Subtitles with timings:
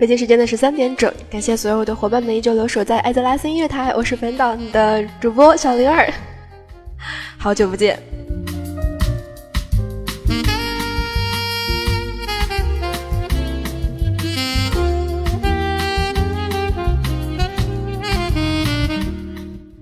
[0.00, 6.10] 北京时间的十三点整，感谢所有的伙伴们依旧留守在爱的拉森音乐台，我是本档的主播小灵儿，
[7.36, 8.02] 好久不见。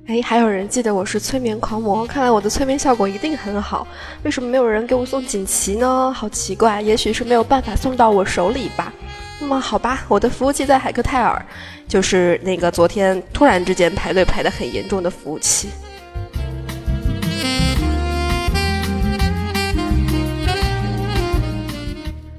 [0.09, 3.87] 哎，还有人记得我是催眠狂魔，看来我的催眠效果一定很好。
[4.25, 6.13] 为什么没有人给我送锦旗呢？
[6.13, 8.93] 好奇怪，也许是没有办法送到我手里吧。
[9.41, 11.41] 那么好吧，我的服务器在海克泰尔，
[11.87, 15.69] 就是那个昨天突然之间排队排的很严重的服务器。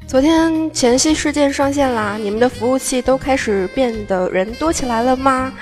[0.05, 5.53] 昨天前夕事件上线啦，你们的服务器都开始变得人多起来了吗？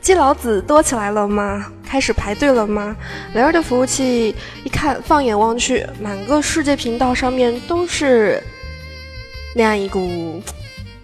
[0.00, 1.66] 基佬子多起来了吗？
[1.84, 2.96] 开始排队了吗？
[3.34, 8.40] 雷儿的服务器一看，放眼望去，满个世界频道上面都是
[9.54, 10.40] 那样一股。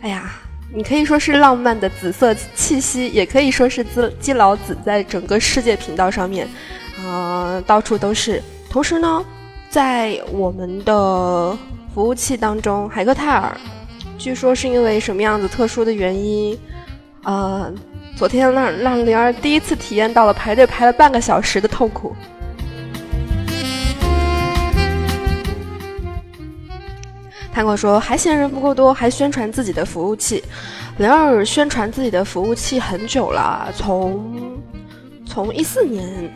[0.02, 0.32] 哎呀，
[0.74, 6.46] 你可以说是浪漫的紫色气息，也可以说是基基佬子在整个世界频道上面，
[7.06, 8.42] 啊，到处都是。
[8.68, 9.24] 同时呢，
[9.70, 11.56] 在我们的
[11.94, 13.56] 服务器当中，海克泰尔，
[14.18, 16.58] 据说是因为什么样子特殊的原因，
[17.22, 17.72] 呃，
[18.16, 22.12] 昨天让让灵儿第一次体验到了排队排了半个小时的痛苦。
[27.52, 30.42] 探哥说还嫌人不够多，还宣传自己的服务器。
[30.96, 34.58] 灵儿宣传自己的服务器很久了，从
[35.26, 36.34] 从一四年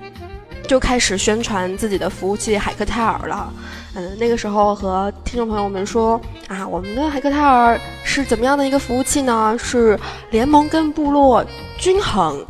[0.67, 3.53] 就开始宣传自己的服务器海克泰尔了。
[3.95, 9.57] 嗯，那个时候和听众朋友们说啊，我们的海克泰尔是怎么样的一个服务器呢？
[9.59, 9.99] 是
[10.31, 11.43] 联盟跟部落
[11.79, 12.45] 均衡，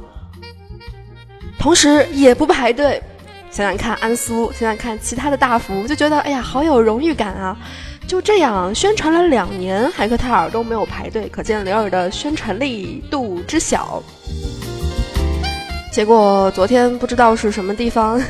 [1.56, 3.00] 同时也不排队。
[3.48, 7.56] 想想看安苏，想想看其他的大服，就觉得哎呀，好有荣誉感啊！
[8.06, 14.03] 就这样宣传了两年，海克泰尔都没有排队，可见雷尔的宣传力度之小。
[15.93, 18.21] 结果昨天不知道是什么地方，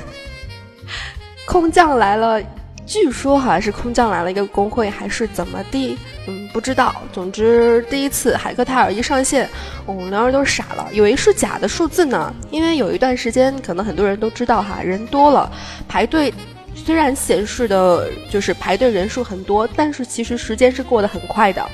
[1.46, 2.40] 空降来了，
[2.86, 5.98] 据说好像是空降来了一个工会，还是怎么地？
[6.26, 6.94] 嗯，不知道。
[7.12, 9.46] 总之第一次海克泰尔一上线，
[9.84, 12.34] 哦，雷尔都傻了，以为是假的数字呢。
[12.50, 15.52] 因为有一段时间，可能很多人都知道哈，人多了
[15.86, 16.32] 排队。
[16.76, 21.68] 虽然显示的就是排队人数很多，但是其实时间是过得很快的，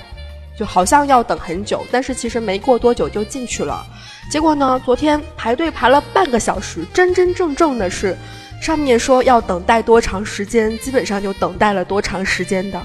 [0.56, 3.84] 就好像要等很久，但是其实没过多久就进去了。
[4.30, 8.16] 结果呢，昨天排队排了半个小时，真真正正的是，
[8.62, 12.80] 上面说要等待多长时间，基本上就等待了多长时间的。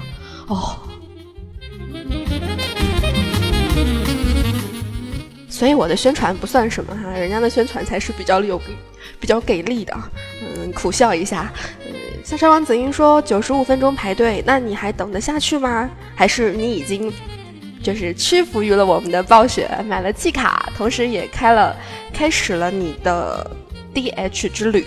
[0.48, 0.78] 哦，
[5.50, 8.60] 所以我的宣传不算什么哈，人家的宣传才是比较有、
[9.20, 9.94] 比较给力的。
[10.42, 11.54] 嗯，苦笑一下。
[12.28, 15.90] 下山王子英说：“九十五分钟排队，那你还等得下去吗？
[16.14, 17.10] 还是你已经
[17.82, 21.74] 就是屈服于了我们的暴雪，买了季卡，同时也开了
[22.12, 23.50] 开始了你的
[23.94, 24.86] DH 之旅？”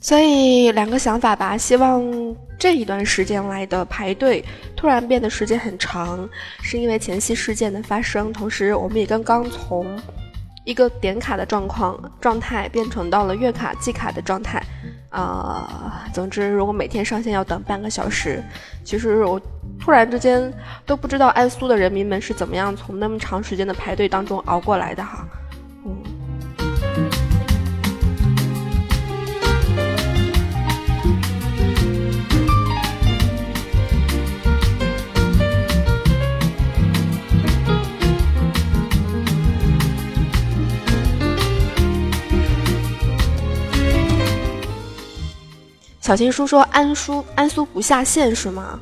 [0.00, 2.02] 所以两个想法吧，希望
[2.60, 4.44] 这一段时间来的排队
[4.76, 6.28] 突然变得时间很长，
[6.60, 9.98] 是因为前期事件的发生，同时我们也刚刚从
[10.64, 14.62] 一个点卡的状况状态变成到了月卡季卡的状态，
[15.08, 18.44] 啊，总之如果每天上线要等半个小时，
[18.84, 19.40] 其实我
[19.80, 20.52] 突然之间
[20.84, 25.26] 都不知道爱苏的人民们是怎么样从那么长时间的排队当中熬过来的哈，
[25.86, 26.19] 嗯。
[46.10, 48.80] 小新叔说：“安苏安苏不下线是吗？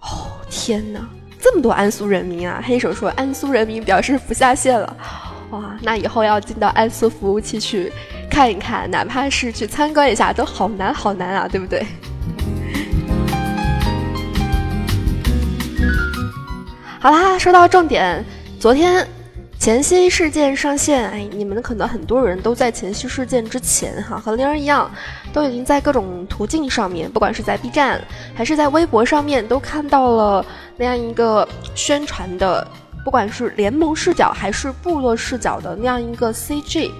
[0.00, 1.06] 哦天哪，
[1.38, 4.96] 这么多安苏人民啊！”黑手说：“安苏人民表示不下线了。”
[5.52, 7.92] 哇，那以后要进到安苏服务器去
[8.30, 11.86] 看一看，哪怕是去参观一下，都好难好难啊，对不对？
[16.98, 18.24] 好啦，说到重点，
[18.58, 19.06] 昨天。
[19.62, 24.90] 前夕事件上线，哎，你们可能很多人都在前夕事件之前，哈，和灵儿一样，
[25.32, 28.02] 都已经在各种途径上面，不管是在 B 站
[28.34, 30.44] 还是在微博上面，都看到了
[30.76, 32.66] 那样一个宣传的，
[33.04, 36.90] 不管是联盟视角还是部落视角的那样一个 CG。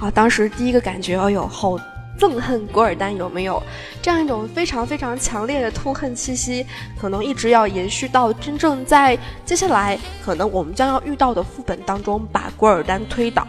[0.00, 1.76] 啊，当时第一个感觉，哎呦，好
[2.18, 3.62] 憎恨古尔丹，有没有
[4.02, 6.66] 这样一种非常非常强烈的痛恨气息？
[7.00, 13.46] 可能一直要延续到真正在接下来可能我们将要遇到的副本当中把古尔丹推倒。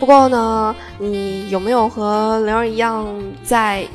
[0.00, 3.06] 不过呢，你有没有和灵儿一样，
[3.44, 3.86] 在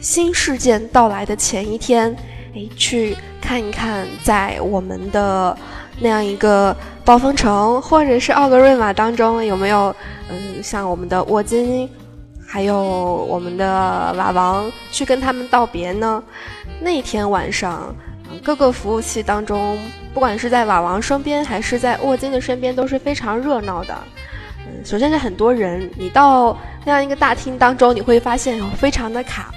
[0.00, 2.16] 新事件到来的前一天，
[2.54, 5.56] 哎，去看一看，在我们的
[6.00, 9.94] 那样一个暴风城或者是奥格瑞玛当中，有没有
[10.28, 11.88] 嗯，像我们的沃金，
[12.46, 16.22] 还有我们的瓦王，去跟他们道别呢？
[16.80, 17.94] 那天晚上，
[18.42, 19.78] 各个服务器当中，
[20.12, 23.94] 不管是在瓦王身边还是在沃金的身边，都是非常热闹的。
[24.66, 29.52] 嗯首先是很多人，你到那样一个大厅当中，你会发现，非常的卡，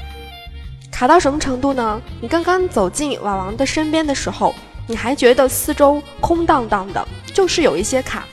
[1.04, 2.02] 卡到什么程度呢？
[2.22, 4.56] 你刚刚走进瓦王的身边的时候，
[4.88, 8.24] 你还觉得四周空荡荡的，就是有一些卡，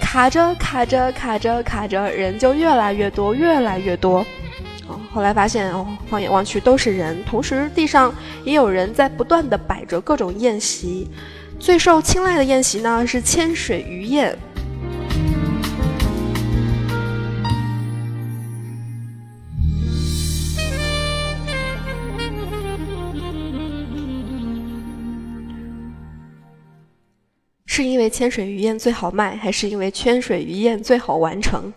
[0.00, 4.26] 卡着卡着卡着卡着，人就越来越多，越来越多。
[4.88, 11.06] 哦，后来发现哦，放眼望去都是人，同时地上也有人在不断的摆着各种宴席，
[11.60, 14.36] 最受青睐的宴席呢是千水鱼宴。
[27.72, 31.72] 是因为千水鱼宴最好卖，还是因为千水鱼宴最好完成？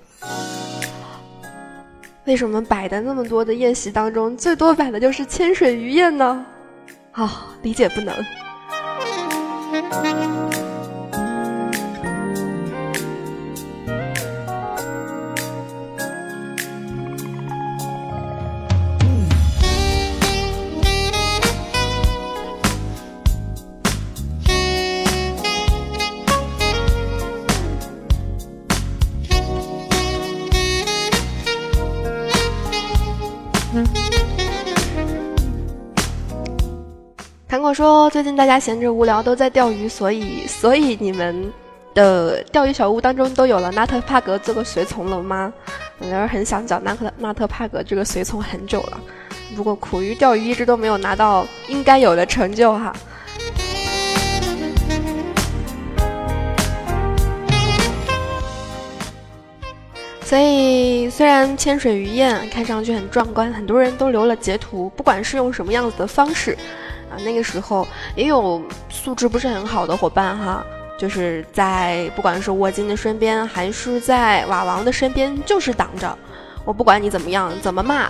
[2.26, 6.44] 为什么摆的那么多的宴席当中，最多摆的就是千水鱼宴呢？
[7.12, 8.12] 啊，理解不能。
[37.74, 41.52] 说：“最近大家闲着无聊都在钓鱼，所以所以你们
[41.94, 45.52] 的钓鱼小屋当中都有了纳特帕格这个随从了吗？
[45.98, 49.00] 我是很想找纳特纳特帕格这个随从很久了，
[49.56, 52.94] 不过苦于钓鱼一直都没有拿到应该有的成就哈。
[60.24, 66.58] 所以虽然千水鱼宴看上去很壮观，很多人都留了截图，不管是用什么样子的方式。”
[67.24, 70.66] 那个时候也有素质不是很好的伙伴哈，
[70.98, 76.18] 就是在不管是沃金的身边，还是在瓦王的身边，就是挡着。
[76.66, 78.10] 我不管你怎么样，怎么骂，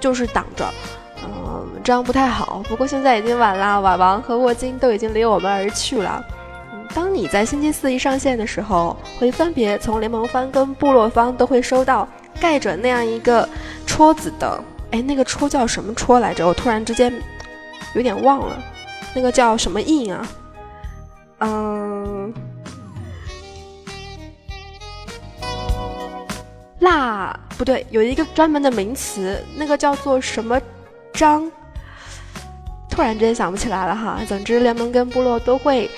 [0.00, 0.68] 就是挡着。
[1.22, 2.62] 嗯，这样不太好。
[2.68, 6.24] 不过现在已经晚了，瓦王和沃金都已经离我们而去了。
[6.94, 12.08] 当你在星期四一上线的时候，会分别从联盟方跟部落方都会收到
[12.40, 13.48] 盖着那样一个
[13.86, 14.60] 戳子的。
[14.92, 16.46] 哎，那个戳叫什么戳来着？
[16.46, 17.12] 我突然之间。
[17.96, 18.62] 有点忘了，
[19.14, 20.28] 那个叫什么印啊？
[21.38, 22.30] 嗯，
[26.80, 30.60] 蜡不对，有一个专门的名词，那个叫做什么
[31.14, 31.50] 章？
[32.90, 34.20] 突然之间想不起来了哈。
[34.28, 35.90] 总之，联盟跟部落都会，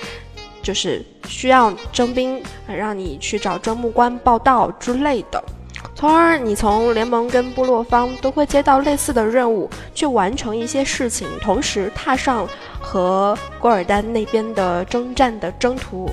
[0.63, 5.43] 就是需要征兵，让你去找征募官报道之类的。
[5.99, 12.47] 从而，你从联盟跟部落方都会接到类似的任务，去完成一些事情，同时踏上
[12.79, 16.09] 和古尔丹那边的征战的征途。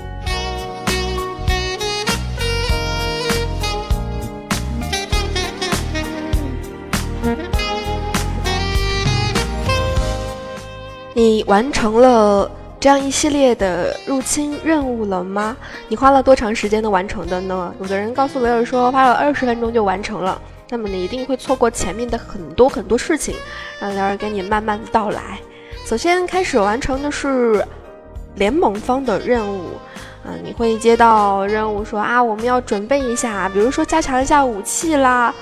[11.13, 12.51] 你完成了。
[12.79, 15.57] 这样一系列的入侵任务了吗？
[15.87, 17.73] 你花了多长时间的完成的呢？
[17.81, 23.35] 有的人告诉雷尔说花了二十分钟就完成了，那么你一定会错过前面的很多很多事情，
[23.79, 25.39] 让雷尔给你慢慢道来。
[25.85, 27.65] 首先开始完成的是
[28.35, 29.71] 联盟方的任务，
[30.23, 35.33] 嗯，你会接到任务说啊，我们要准备一下，比如说加强一下武器啦，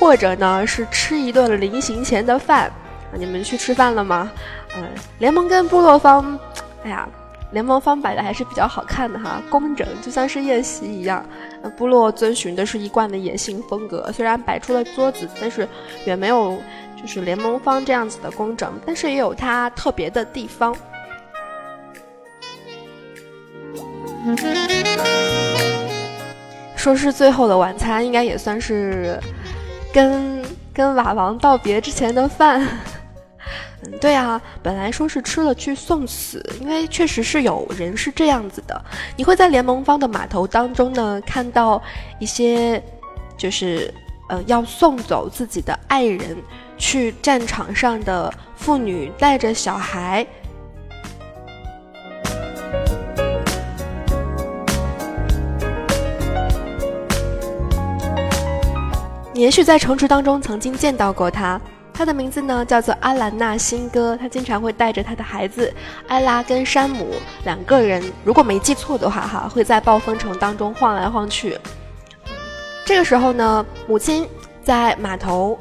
[0.00, 2.72] 或者呢是吃一顿临行前的饭，
[3.12, 4.30] 你们去吃饭了吗？
[4.74, 4.84] 嗯，
[5.18, 6.38] 联盟跟部落方。
[6.84, 7.08] 哎呀，
[7.52, 11.24] 联盟方摆的还是比较好看的哈，工整，就像是宴席一样。
[11.76, 15.68] 部落遵循的是一贯的野性风格，虽然摆出了桌子，但是
[16.06, 16.56] 远没有
[17.00, 20.74] 就是联盟方这样子的工整，但是也有它特别的地方。
[26.76, 29.18] 说是最后的晚餐，应该也算是
[29.92, 30.42] 跟
[30.72, 32.66] 跟瓦王道别之前的饭。
[34.00, 38.80] 对啊，本来说是吃了去送死，因为确实是有人是这样子的。
[39.16, 41.82] 你会在联盟方的码头当中呢，看到
[42.18, 42.82] 一些，
[43.36, 43.92] 就是
[44.28, 46.36] 呃要送走自己的爱人
[46.76, 50.26] 去战场上的妇女带着小孩。
[59.32, 61.60] 你也许在城池当中曾经见到过他。
[61.98, 65.74] 他的名字呢叫做阿兰纳辛哥，他经常会带着他的孩子
[66.06, 71.58] 艾拉跟山姆两个人，如果没记错的话，哈，会在暴风城当中晃来晃去。
[72.84, 74.28] 这个时候呢，母亲
[74.62, 75.58] 在码头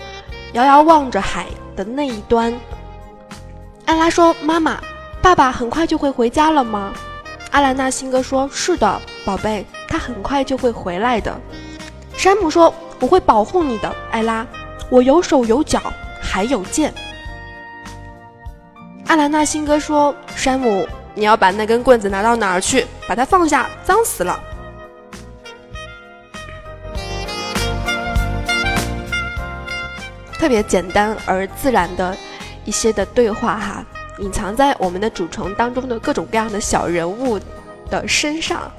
[0.53, 2.53] 遥遥望着海的那一端。
[3.85, 4.79] 艾拉说：“妈妈，
[5.23, 6.93] 爸爸很快就会回家了吗？”
[7.49, 11.35] 阿兰纳辛哥说：“是的，宝贝，他很快就会回来的。”
[12.15, 14.45] 山姆说：“我会保护你的，艾拉，
[14.91, 15.81] 我有手有脚。”
[16.37, 16.93] 还有剑。
[19.07, 22.85] 阿兰纳辛哥说：“山姆，你要把那根棍子拿到哪儿去？
[23.07, 24.39] 把它放下，脏死了。”
[30.37, 32.15] 特别简单而自然的
[32.65, 33.83] 一些的对话哈，
[34.19, 37.39] 隐藏在我们的主城当中的各种各样的小人物
[37.89, 38.71] 的身上。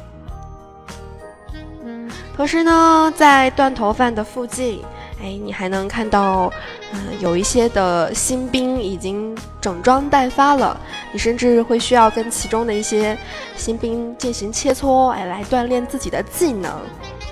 [2.37, 4.81] 同时呢，在断头饭的附近。
[5.21, 6.53] 哎，你还能看到，
[6.93, 10.79] 嗯，有一些的新兵已经整装待发了。
[11.13, 13.17] 你甚至会需要跟其中的一些
[13.57, 16.73] 新兵进行切磋，哎，来锻炼自己的技能。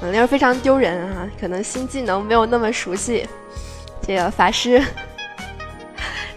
[0.02, 3.26] 嗯，那是非常丢人啊，可能新技能没有那么熟悉。
[4.07, 4.83] 这个法师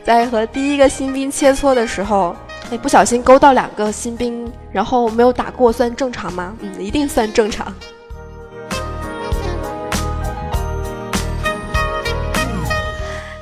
[0.03, 2.35] 在和第一个新兵切磋的时候，
[2.71, 6.55] 哎，不小心勾到两个新兵，然后没有打过，算正常吗？
[6.61, 7.73] 嗯，一定算正常。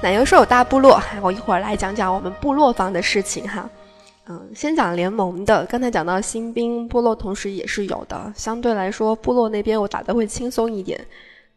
[0.01, 3.67] 奶油是有大部落，我一会儿来讲讲我们部落方的事情哈。
[4.29, 5.65] 嗯，先讲联盟的。
[5.65, 8.31] 刚才讲到新兵部落，同时也是有的。
[8.35, 10.99] 相对来说，部落那边我打的会轻松一点，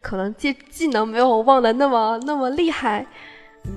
[0.01, 3.05] 可能技技能没有我忘的那么那么厉害。
[3.65, 3.71] 嗯，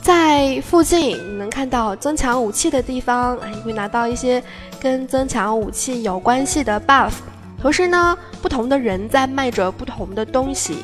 [0.00, 4.42] 在附近你能看到增强武器的地方，你会拿到一些
[4.80, 7.12] 跟增强武器有关系的 buff。
[7.60, 10.78] 同时呢，不同的人在卖着不同的东西。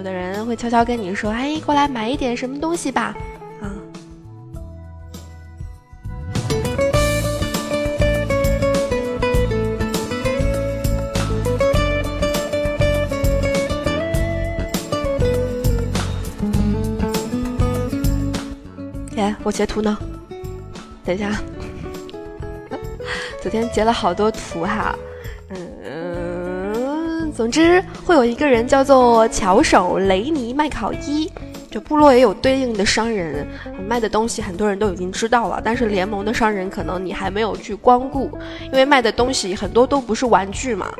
[0.00, 3.14] 有的人会悄悄跟你说：“哎，过来买一点什么东西吧。”
[3.60, 3.68] 啊，
[19.18, 19.98] 哎，我截图呢，
[21.04, 21.38] 等一下，
[23.42, 24.98] 昨天截了好多图哈。
[27.40, 31.26] 总之，会有一个人叫做巧手雷尼麦考伊，
[31.70, 33.46] 这部落也有对应的商人
[33.88, 35.58] 卖的东西，很多人都已经知道了。
[35.64, 38.30] 但是联盟的商人可能你还没有去光顾，
[38.64, 40.92] 因为卖的东西很多都不是玩具嘛。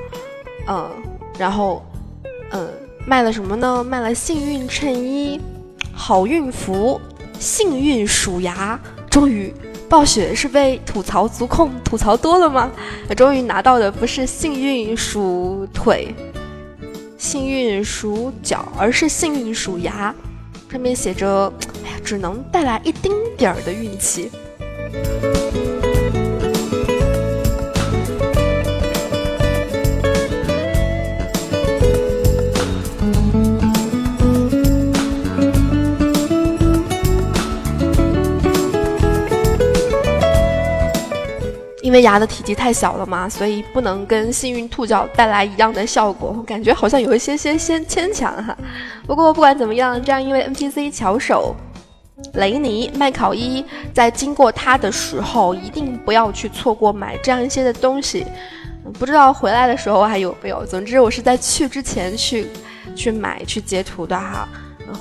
[0.66, 0.90] 嗯，
[1.38, 1.84] 然后，
[2.52, 2.66] 嗯，
[3.04, 3.84] 卖了什么呢？
[3.84, 5.38] 卖了幸运衬衣、
[5.92, 6.98] 好运符、
[7.38, 8.80] 幸运鼠牙。
[9.10, 9.52] 终于。
[9.90, 12.70] 暴雪是被吐槽足控吐槽多了吗？
[13.16, 16.14] 终于拿到的不是幸运鼠腿、
[17.20, 20.12] 幸运属脚，而是幸运属牙，
[20.70, 21.52] 上面写着
[21.84, 24.30] ：“哎呀，只能带来一丁点儿的运气。”
[41.90, 48.56] 因为牙的体积太小了嘛，所以不能跟幸运兔角带来一样的效果，感觉好像有一些些先牵强哈。
[49.08, 51.52] 不过不管怎么样，这样一位 NPC 巧手
[52.34, 58.24] 雷尼麦考伊，在经过他的时候，一定不要去错过买这样一些的东西。
[58.96, 60.64] 不知道回来的时候还有没有？
[60.64, 62.46] 总之我是在去之前去
[62.94, 64.48] 去买去截图的哈。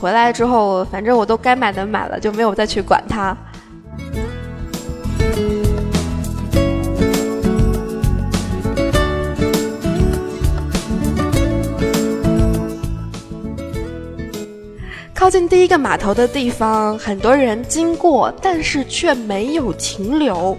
[0.02, 3.38] 回来之后，反正我都该买的买了，就没有再去管它。
[15.30, 20.58] 靠近第一个码头的地方，很多人经过，但是却没有停留。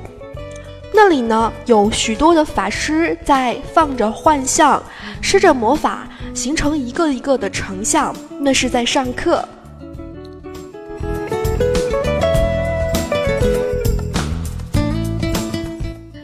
[0.95, 4.81] 那里呢，有许多的法师在放着幻象，
[5.21, 9.45] 施着魔法，形成一个一个的成像，那是在上课。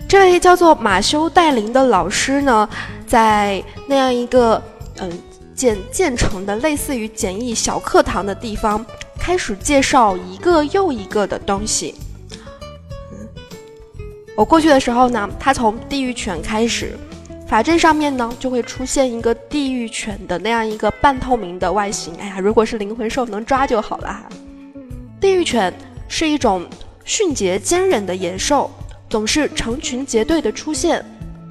[0.07, 2.69] 这位叫做马修带林的老师呢，
[3.09, 4.63] 在那样一个
[5.01, 5.11] 嗯。
[5.57, 8.85] 建建成的类似于简易小课堂的地方，
[9.19, 11.95] 开始介绍一个又一个的东西。
[14.37, 16.93] 我过去的时候呢，他从地狱犬开始，
[17.49, 22.15] 法阵上面呢就会出现一个地狱犬的那样一个半透明的外形。
[22.17, 24.29] 哎呀，如果是灵魂兽能抓就好了哈。
[25.19, 25.73] 地狱犬
[26.07, 26.67] 是一种
[27.07, 28.71] 迅捷坚韧的野兽，
[29.09, 31.03] 总是成群结队的出现。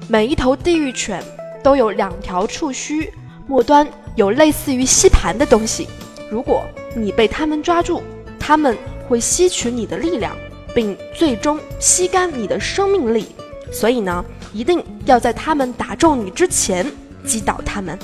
[0.08, 1.20] 每一头地狱犬
[1.64, 3.12] 都有两条触须，
[3.46, 5.88] 末端有类似于吸盘的东西。
[6.30, 8.02] 如果你被它们抓住，
[8.38, 8.76] 它们
[9.08, 10.36] 会吸取你的力量。
[10.74, 13.28] 并最终吸干你的生命力，
[13.72, 14.22] 所以呢，
[14.52, 16.84] 一定要在他们打中你之前
[17.24, 17.98] 击倒他们。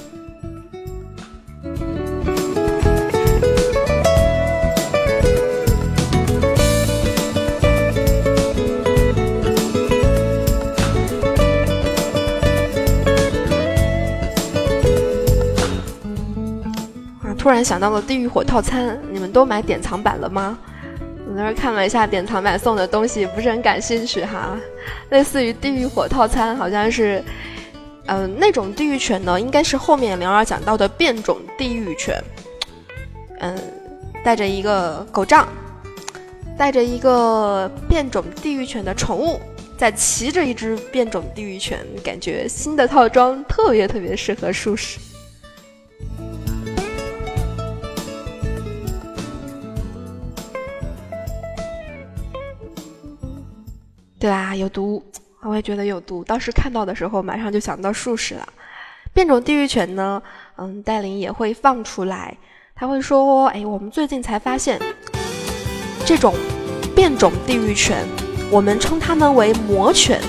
[17.43, 20.57] 突然想到了地狱火套餐，你们都买典藏版了吗？
[21.27, 24.57] 我那儿看了一下典藏版送的东西，不是很感兴趣哈。
[25.11, 27.21] 类似于地狱火套餐，好像是，
[28.07, 32.15] 嗯，那种地狱犬呢，应该是后面灵儿讲到的变种地狱犬。
[33.41, 33.59] 嗯，
[34.23, 35.49] 带着一个狗杖，
[36.57, 39.41] 带着一个变种地狱犬的宠物，
[39.77, 45.01] 在骑着一只变种地狱犬，感觉新的套装特别特别适合术士。
[54.23, 55.03] 对啊，有毒，
[55.43, 56.23] 我也觉得有毒。
[56.23, 58.49] 当时看到的时候，马上就想到术士了。
[59.13, 60.23] 变种地狱犬呢，
[60.59, 62.37] 嗯，戴琳也会放出来。
[62.77, 64.81] 他会说：“哎，我们最近才发现，
[66.07, 66.37] 这种
[66.95, 68.07] 变种地狱犬，
[68.49, 70.21] 我们称它们为魔犬。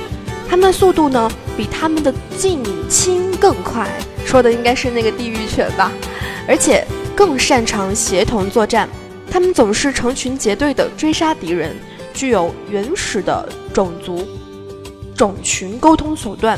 [0.49, 3.87] 它们的速度呢，比它们的近亲更快。
[4.25, 5.91] 说的应该是那个地狱犬吧？
[6.47, 6.83] 而且
[7.15, 8.89] 更擅长协同作战。
[9.29, 11.75] 它们总是成群结队的追杀敌人。”
[12.13, 14.27] 具有原始的种族
[15.15, 16.57] 种群沟通手段，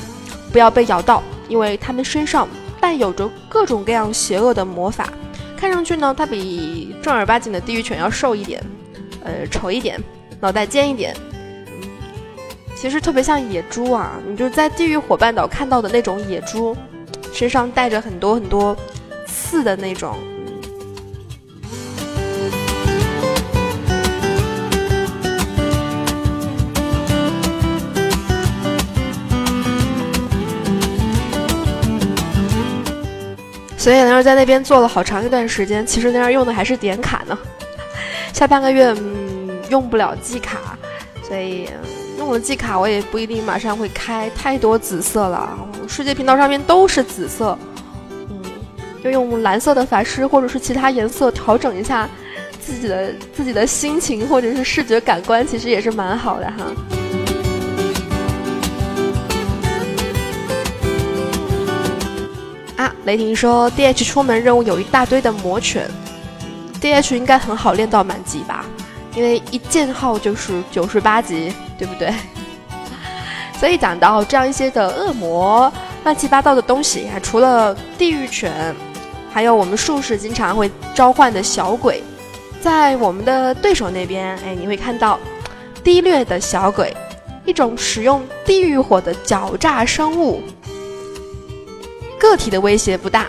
[0.51, 2.47] 不要被咬到，因为它们身上
[2.79, 5.09] 带有着各种各样邪恶的魔法。
[5.57, 8.61] 看上去呢，它比正儿八经的地狱犬要瘦一点，
[9.23, 9.99] 呃，丑一点，
[10.39, 11.15] 脑袋尖一点。
[12.75, 16.75] 其实特别像野猪啊，你就在地狱火半岛看到的那种野猪，
[17.33, 18.75] 身上带着很多很多
[19.25, 20.17] 刺的那种。
[33.85, 37.37] 所以灵儿在那边做了好长一段时间，其实那样用的还是点卡呢。
[38.33, 40.75] 下半个月嗯用不了季卡，
[41.21, 41.69] 所以
[42.17, 45.55] 用了季卡我也不一定马上会开，太多紫色了。
[45.87, 47.55] 世界频道上面都是紫色，
[48.09, 48.41] 嗯，
[49.03, 52.09] 就用蓝色的法师或者是其他颜色调整一下
[52.59, 56.94] 自己的自己的心情或者是视觉感官，其实也是蛮好的哈。
[62.77, 65.89] 啊雷霆说：“D H 出门任务有一大堆的魔犬
[66.81, 68.65] ，D H 应该很好练到满级吧？
[69.15, 72.13] 因为一剑号就是九十八级，对不对？
[73.57, 75.71] 所以讲到这样一些的恶魔、
[76.03, 78.75] 乱七八糟的东西，还除了地狱犬，
[79.31, 82.03] 还有我们术士经常会召唤的小鬼，
[82.59, 85.17] 在我们的对手那边，哎，你会看到
[85.81, 86.93] 低劣的小鬼，
[87.45, 90.43] 一种使用地狱火的狡诈生物。”
[92.25, 93.27] 个体的威胁不大，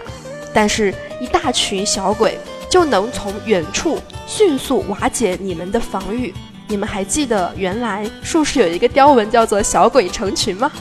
[0.54, 2.38] 但是一大群小鬼
[2.70, 6.32] 就能从远处迅速瓦解你们的防御。
[6.66, 10.72] 你们还记得原来术士有一个雕文叫做“小鬼成群”吗？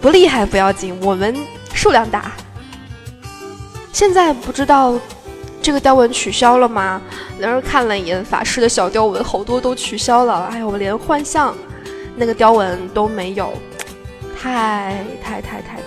[0.00, 1.36] 不厉害不要紧，我们
[1.74, 2.30] 数量大。
[3.92, 4.94] 现在不知道。
[5.60, 7.00] 这个雕纹取消了吗？
[7.38, 10.48] 然后看了一眼法师的小雕纹，好多都取消了。
[10.50, 11.54] 哎呦，我连幻象
[12.16, 13.52] 那个雕纹都没有，
[14.40, 15.80] 太太太太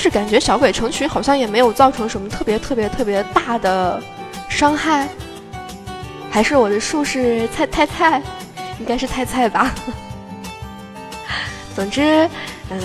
[0.00, 4.02] 是感觉小鬼成群好像也没有造成什么特别特别特别大的
[4.48, 5.06] 伤害，
[6.30, 8.22] 还是我的术士菜太菜，
[8.78, 9.74] 应该是太菜吧。
[11.76, 12.26] 总之，
[12.70, 12.80] 嗯，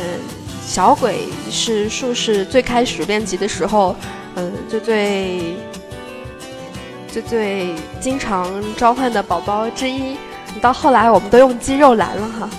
[0.62, 3.96] 小鬼是术士最开始练级的时候，
[4.36, 5.56] 嗯，最最
[7.08, 10.18] 最最经常召唤的宝宝之一。
[10.62, 12.50] 到后来我们都用肌肉蓝了哈。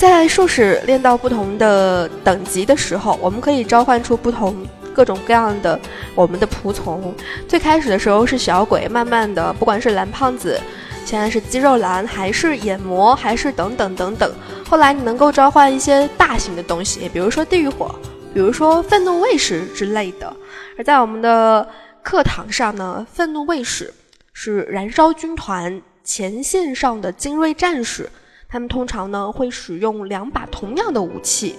[0.00, 4.56] 在术士练到不同的等级的时候，我们可以召唤出不同
[4.94, 5.78] 各种各样的
[6.14, 7.14] 我们的仆从。
[7.46, 10.58] 最开始的时候是小鬼，慢慢的，不管是蓝胖子，
[11.04, 14.32] 现在是肌肉男，还是眼魔，还是等等等等。
[14.66, 17.94] 后来你能够召唤一些大型的东西，比如说地狱火，
[18.32, 20.34] 比如说愤怒卫士之类的。
[20.78, 21.68] 而在我们的
[22.02, 23.92] 课堂上呢，愤怒卫士
[24.32, 28.08] 是燃烧军团前线上的精锐战士。
[28.52, 31.54] 他们通常呢会使用两把同样的武器，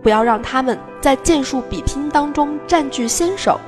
[0.00, 3.58] 不要让他们在剑术比拼当中占据先手，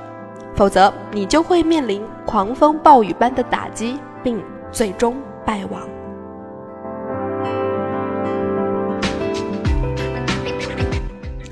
[0.55, 5.83] 否则你就会面临狂风暴雨般的打击，并最终败亡。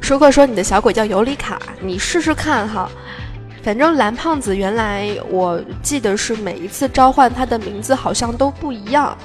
[0.01, 2.89] 如果说你的小鬼叫尤里卡，你试试看哈，
[3.61, 9.19] 反正蓝胖子原来我记得是每一次召唤他的名字好像都不一样。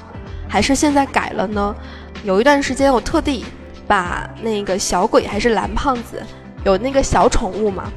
[0.54, 1.74] 还是现在改了呢？
[2.22, 3.44] 有一段时间我特地
[3.88, 6.22] 把那个小鬼还是蓝胖子，
[6.64, 7.90] 有那个小宠物嘛，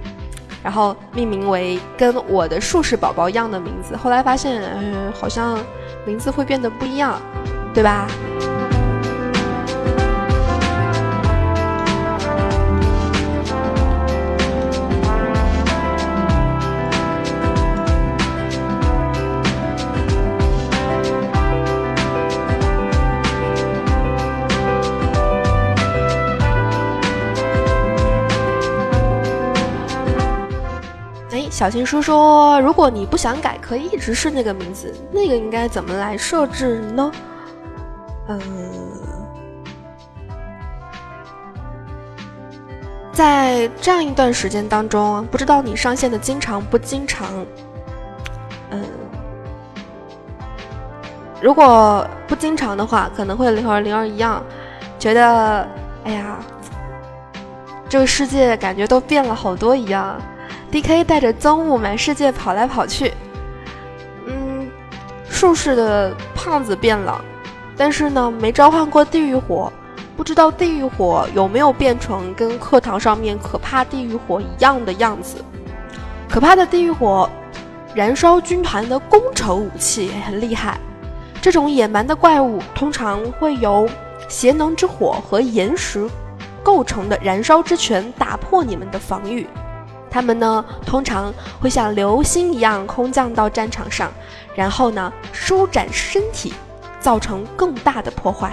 [0.64, 3.96] 然后命名为跟我的术士宝宝一样的名字。
[3.96, 5.60] 后来发现，呃，好像
[6.04, 7.22] 名字会变得不一样，
[7.76, 8.08] 对吧？
[31.58, 34.94] 小新叔说：“如果你不想改，可以一直是那个名字。
[35.12, 37.12] 那个应该怎么来设置呢？
[38.28, 38.40] 嗯，
[43.12, 47.28] 在这样一段时间当中，不知道你上线的经常不经常？
[48.70, 48.86] 嗯，
[51.42, 54.44] 如果不经常的话，可能会和灵儿一样，
[55.00, 55.68] 觉得
[56.04, 56.38] 哎呀，
[57.90, 60.22] 这个世界感觉都变了好多一样。”
[60.70, 63.14] D.K 带着憎恶满世界跑来跑去，
[64.26, 64.70] 嗯，
[65.30, 67.24] 术士的胖子变了，
[67.78, 69.72] 但是呢，没召唤过地狱火，
[70.18, 75.38] 不知道地狱火有没有变成跟课堂上面可怕地狱火一样的样子。
[76.30, 77.30] 可怕的地狱火，
[77.96, 80.78] 燃烧军团的攻城武器也很厉害。
[81.42, 83.88] 这种野蛮的怪物通常会由
[84.28, 86.06] 邪能之火和岩石
[86.62, 89.48] 构成的燃烧之拳打破你们的防御。
[90.18, 94.12] 他们呢，通常会像流星一样空降到战场上，
[94.56, 96.56] 然后呢，舒展身体，
[97.00, 98.52] 造成更大的破坏。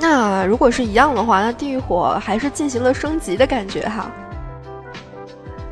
[0.00, 4.10] 那如果是一样的话，那地狱火还是进行了升级的感觉哈。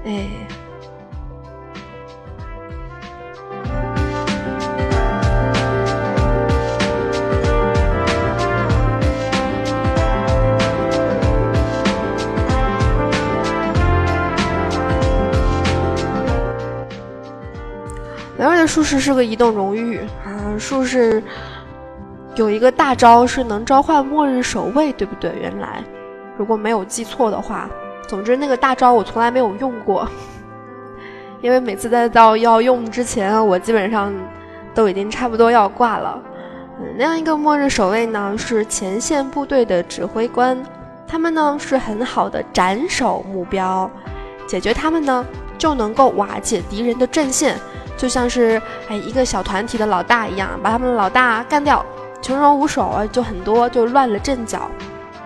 [0.04, 0.51] 哎。
[18.92, 20.52] 这是个移动荣誉啊！
[20.58, 21.22] 术士
[22.34, 25.32] 有一个大招是能召唤末日守卫，对不对？
[25.40, 25.82] 原来，
[26.36, 27.70] 如果没有记错的话，
[28.06, 30.06] 总之那个大招我从来没有用过，
[31.40, 34.12] 因为每次在到要用之前，我基本上
[34.74, 36.22] 都已经差不多要挂了。
[36.78, 40.62] 嗯，那样一个末日守卫呢，是前线部队的指挥官，
[41.08, 43.90] 他们呢是很好的斩首目标，
[44.46, 45.24] 解决他们呢
[45.56, 47.56] 就能够瓦解敌人的阵线。
[48.02, 51.86] 就像是哎一个小团体的老大一样，把他们老大干掉，
[52.20, 54.68] 群龙无首啊，就很多就乱了阵脚。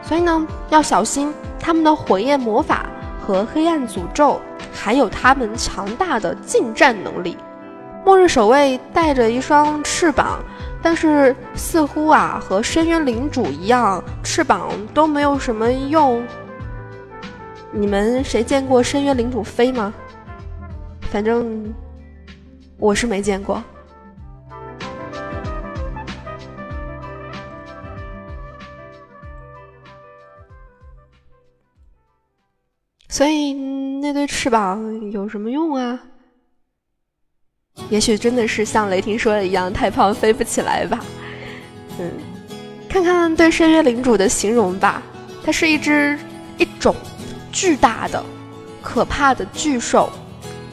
[0.02, 2.84] 所以呢，要小心他们的火焰魔法
[3.18, 4.38] 和黑暗诅咒，
[4.74, 7.38] 还有他们强大的近战能力。
[8.04, 10.40] 末日守卫带着一双翅膀，
[10.82, 16.22] 但是似乎啊和深渊领主一样，翅膀都没有什么用。
[17.72, 19.94] 你们谁见过深渊领主飞吗？
[21.10, 21.74] 反正。
[22.78, 23.62] 我是没见过，
[33.08, 35.98] 所以那对翅膀有什么用啊？
[37.88, 41.04] 也许真的是像雷霆说的一样，太胖飞不起来吧。
[41.98, 42.12] 嗯，
[42.88, 45.02] 看看对深渊领主的形容吧，
[45.42, 46.18] 它是一只
[46.58, 46.94] 一种
[47.50, 48.22] 巨大的、
[48.82, 50.10] 可怕的巨兽。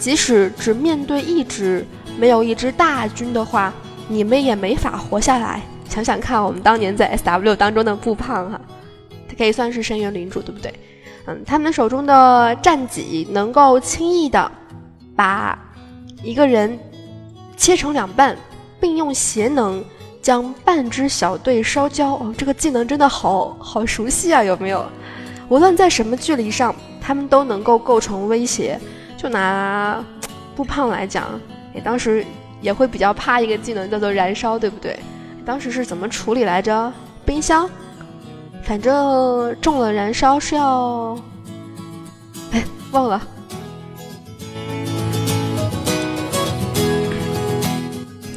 [0.03, 1.87] 即使只面对一只，
[2.19, 3.73] 没有一只大军的话，
[4.09, 5.61] 你们也没法活下来。
[5.87, 8.59] 想想看，我们当年在 S W 当中的布胖哈，
[9.29, 10.73] 他可以算是深渊领主，对不对？
[11.25, 14.51] 嗯，他们手中的战戟能够轻易的
[15.15, 15.57] 把
[16.21, 16.77] 一个人
[17.55, 18.35] 切成两半，
[18.81, 19.81] 并用邪能
[20.21, 22.15] 将半只小队烧焦。
[22.15, 24.85] 哦，这个技能真的好好熟悉啊，有没有？
[25.47, 28.77] 无论在什么距离上，他们都能够构成威胁。
[29.23, 30.03] 就拿
[30.53, 31.39] 不胖来讲，
[31.73, 32.25] 你当时
[32.59, 34.99] 也会比较怕一个技能叫做燃烧，对不对？
[35.45, 36.91] 当时是怎么处理来着？
[37.25, 37.69] 冰箱？
[38.63, 41.17] 反正中了燃烧是要，
[42.51, 43.21] 哎，忘了。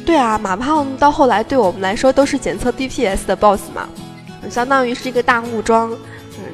[0.05, 3.89] 对啊，马胖到后来对我们来说都是检测 DPS 的 BOSS 嘛，
[4.49, 5.91] 相当于是一个大木桩。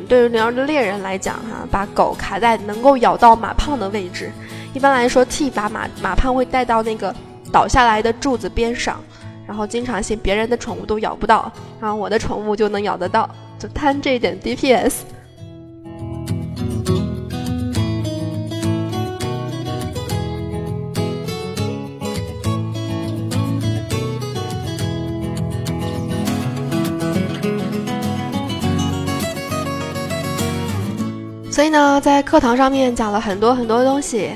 [0.08, 4.32] 对于灵儿的猎人来讲，哈，把狗卡在能够咬到马胖的位置。
[4.74, 7.14] 一般来说，T 把马马胖会带到那个
[7.52, 9.00] 倒下来的柱子边上，
[9.48, 13.30] 然后经常性别人的宠物都咬不到，然后我的宠物就能咬得到，
[13.60, 15.02] 就贪这一点 DPS。
[31.54, 34.32] 所以呢，在课堂上面讲了很多很多东西，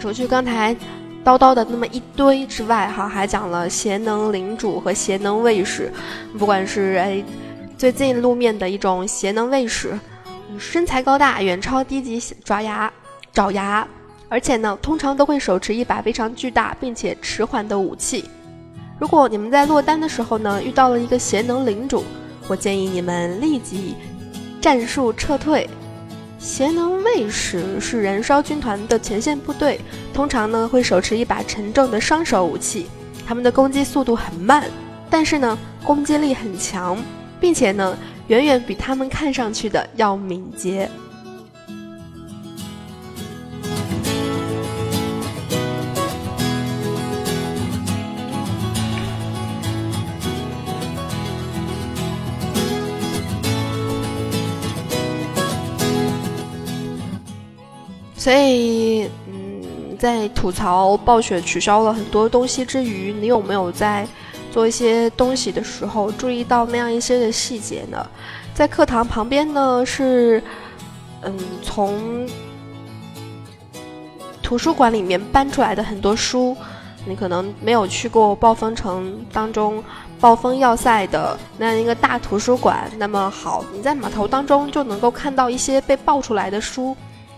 [0.00, 0.74] 除去刚才
[1.24, 5.92] 叨叨的那么一堆之外，哈，还讲了贤能领主和贤能卫士。
[6.36, 7.22] 不管是哎，
[7.78, 9.96] 最近露面的一种贤能卫士，
[10.58, 12.92] 身材高大，远超低级爪牙
[13.32, 13.86] 爪牙，
[14.28, 18.24] 而且呢，通常都会手持一把非常巨大并且迟缓的武器。
[18.98, 22.02] 如果你们在落单的时候呢，遇到了一个贤能领主，
[22.48, 23.94] 我建议你们立即
[24.60, 25.70] 战术撤退。
[26.38, 29.80] 贤能卫士是燃烧军团的前线部队，
[30.12, 32.86] 通常呢会手持一把沉重的双手武器。
[33.26, 34.64] 他们的攻击速度很慢，
[35.10, 36.96] 但是呢攻击力很强，
[37.40, 37.96] 并且呢
[38.28, 40.88] 远远比他们看上去的要敏捷。
[58.26, 64.04] 所以，嗯，在吐槽暴雪取消了很多东西之余，你有没有在
[64.50, 68.04] 做一些东西的时候注意到那样一些的细节呢？
[68.52, 70.42] 在课堂旁边呢，是
[71.22, 72.28] 嗯，从
[74.42, 76.56] 图书馆里面搬出来的很多书。
[77.04, 79.80] 你可能没有去过暴风城当中
[80.18, 86.96] 暴风要塞的那样一个大图书馆，那么好，你在码头当中就能够看到一些被爆出来的书。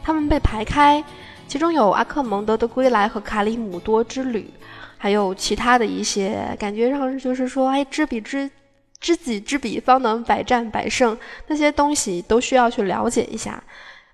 [0.08, 1.04] 他们被排开，
[1.46, 4.48] 其中有阿克蒙德的归来和卡里姆多之旅，
[4.96, 8.50] 还有其他的一些，感觉上就是说，哎，知彼知，
[8.98, 11.14] 知己知彼，方能百战百胜。
[11.48, 13.62] 那些东西都需要去了解一下。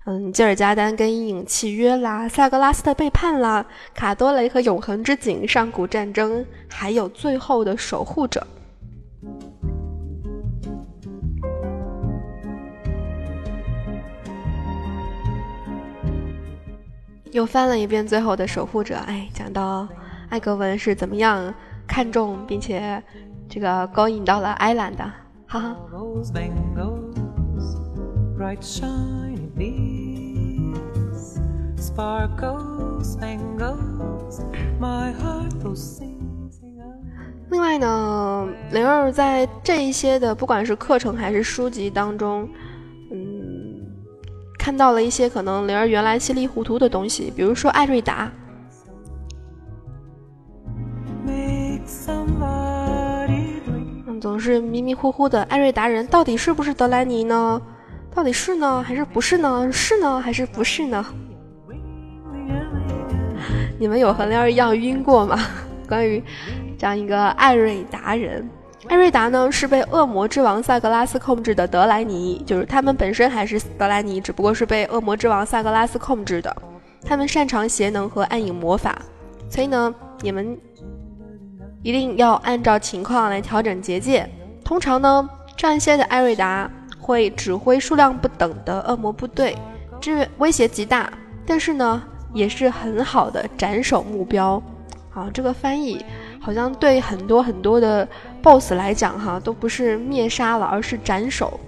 [0.07, 8.45] 嗯，吉尔加丹跟阴影契约啦，萨格拉斯的背叛啦，卡多雷和永恒之井上古战争，还有最后的守护者。
[17.35, 19.89] 又翻了一遍最后的守护者，哎，讲到
[20.29, 21.53] 艾格文是怎么样
[21.85, 23.03] 看中并且
[23.49, 25.05] 这个勾引到了艾兰的，
[25.49, 25.77] 哈哈。
[37.51, 42.49] 另外呢，灵儿在这一些的不管是课程还是书籍当中。
[44.65, 48.33] 看到了一些可能灵儿原来稀里糊涂的东西，比如说艾瑞达，
[54.07, 55.43] 嗯，总是迷迷糊糊的。
[55.43, 57.61] 艾瑞达人到底是不是德莱尼呢？
[58.15, 59.71] 到底是呢，还是不是呢？
[59.71, 61.05] 是呢，还是不是呢？
[63.79, 65.39] 你们有和灵儿一样晕过吗？
[65.87, 66.25] 关于
[66.79, 68.49] 这样一个艾瑞达人。
[68.89, 76.55] 艾瑞达呢是被恶魔之王萨格拉斯控制的德莱尼，就是他们本身还是德莱尼，只不过是被恶魔之王萨格拉斯控制的。
[77.05, 79.01] 他们擅长邪能和暗影魔法，
[79.49, 80.57] 所以呢，你们
[81.83, 84.29] 一定要按照情况来调整结界。
[84.63, 89.57] 通常呢，战线的艾瑞达会指挥数量不等的恶魔部队，
[90.01, 91.11] 这威胁极大，
[91.47, 94.63] 但是呢，也是很好的斩首目标。
[95.11, 96.05] 好，这个翻译。
[96.41, 98.07] 好像对很多很多的
[98.45, 101.59] BOSS 来讲，哈，都不是灭杀了，而是斩首。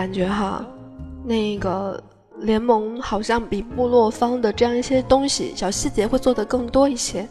[0.00, 0.64] 感觉哈，
[1.22, 2.02] 那个
[2.38, 7.28] 联盟好像比部落方的这样一些东西小细节会做得更多一些，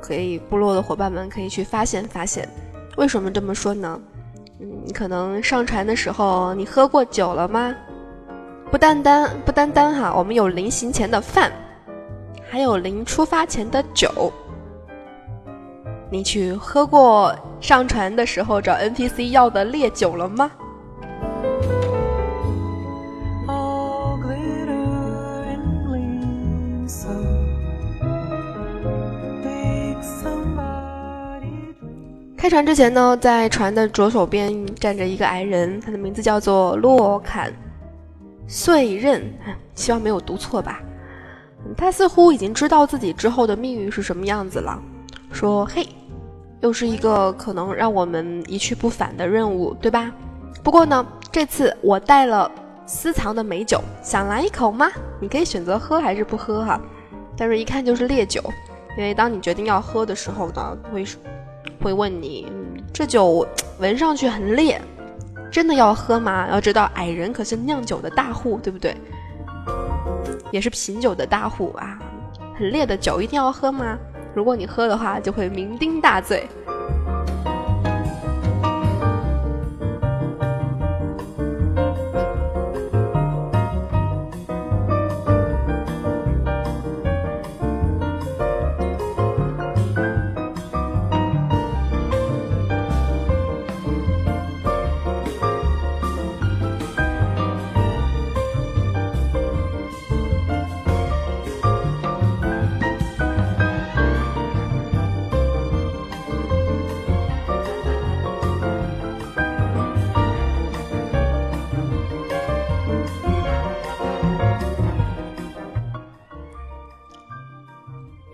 [0.00, 2.48] 可以部落的伙伴们可以去发现发现。
[2.96, 4.00] 为什么这么说呢？
[4.60, 7.74] 嗯，可能上船的时候你喝过酒了吗？
[8.70, 11.50] 不单单不单单哈，我们有临行前的饭，
[12.48, 14.32] 还有临出发前的酒。
[16.08, 20.52] 你去喝过上船的时候找 NPC 要的烈酒了吗？
[32.46, 37.52] 开船之前呢，在船的左手边站着一个矮人，他的名字叫做洛坎
[38.46, 39.20] 碎刃，
[39.74, 40.80] 希望没有读错吧。
[41.76, 44.80] 他似乎已经知道自己之后的命运是什么样子了，
[45.32, 45.88] 说：“嘿，
[46.60, 50.12] 又是一个可能让我们一去不返的任务，对吧？
[50.62, 52.48] 不过呢，这次我带了
[52.86, 54.86] 私藏的美酒，想来一口吗？
[55.20, 56.80] 你可以选择喝还是不喝哈，
[57.36, 58.40] 但是一看就是烈酒，
[58.96, 61.04] 因为当你决定要喝的时候呢，会。”
[61.86, 62.48] 会问你，
[62.92, 63.46] 这酒
[63.78, 64.80] 闻上去很烈，
[65.52, 66.48] 真的要喝吗？
[66.50, 68.96] 要知道，矮人可是酿酒的大户，对不对？
[70.50, 71.96] 也是品酒的大户啊，
[72.58, 73.96] 很烈的酒一定要喝吗？
[74.34, 76.48] 如果你喝的话，就会酩酊大醉。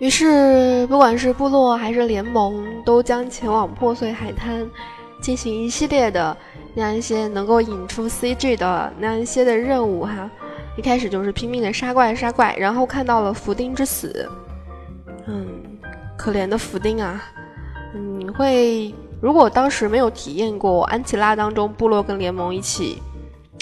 [0.03, 4.69] 于是，不管是部落还是联盟，都将前往破碎海滩，
[5.21, 6.35] 进行一系列的
[6.73, 10.29] 那样一些能够引出 CG 的那样一些的任务哈。
[10.75, 14.29] 一开始就是拼命的杀怪杀怪，然后看到了福丁之死，
[15.25, 15.47] 嗯，
[16.17, 17.23] 可怜的福丁啊，
[17.93, 23.01] 你会如果当时没有体验过安琪拉当中部落跟联盟一起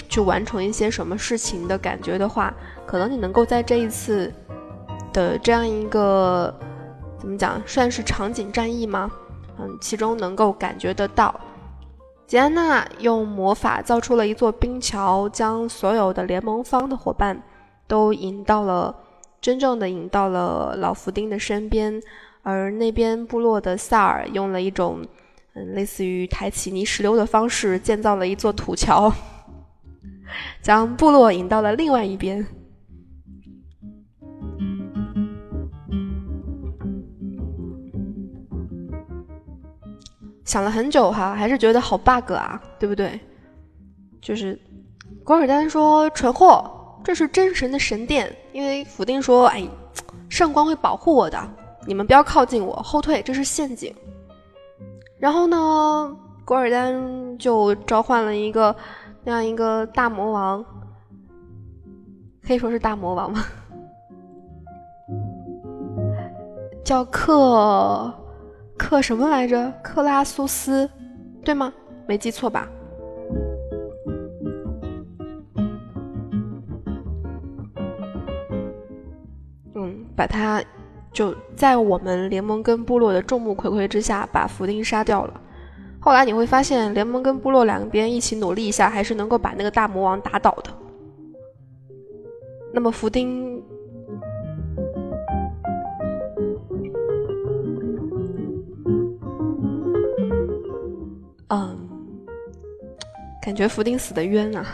[0.08, 2.52] 去完成一些什么事情的感觉的话，
[2.84, 4.34] 可能你能够在这一次。
[5.12, 6.54] 的这样一个
[7.18, 9.10] 怎么讲，算是场景战役吗？
[9.58, 11.38] 嗯，其中能够感觉得到，
[12.26, 17.42] 吉安娜用魔法造出了一座冰桥，将所有的联盟方的伙伴
[17.86, 18.94] 都引到了
[19.40, 22.02] 真正的引到了老福丁的身边，
[22.42, 25.06] 而那边部落的萨尔用了一种
[25.54, 29.12] 嗯类似于抬起泥石流的方式建造了一座土桥，
[30.62, 32.44] 将部落引到了另外一边。
[40.44, 43.18] 想了很久哈，还是觉得好 bug 啊，对不对？
[44.20, 44.58] 就是
[45.24, 46.70] 古尔丹说蠢货，
[47.04, 49.62] 这是真神的神殿，因为福丁说，哎，
[50.28, 51.38] 圣光会保护我的，
[51.86, 53.94] 你们不要靠近我，后退，这是陷阱。
[55.18, 58.74] 然后呢，古尔丹就召唤了一个
[59.24, 60.64] 那样一个大魔王，
[62.44, 63.44] 可以说是大魔王吗？
[66.84, 68.12] 叫克。
[68.82, 69.72] 克什么来着？
[69.80, 70.90] 克拉苏斯，
[71.44, 71.72] 对吗？
[72.04, 72.68] 没记错吧？
[79.76, 80.60] 嗯，把他
[81.12, 85.40] 就在我们联盟跟部落的众目睽睽之下把福丁杀掉了。
[86.00, 90.70] 后来你会发现，联盟跟部落两边一起努力一下，还是能够把那个大魔王打倒的。
[92.74, 93.62] 那么福丁。
[101.54, 101.78] 嗯，
[103.42, 104.66] 感觉福丁死的冤啊！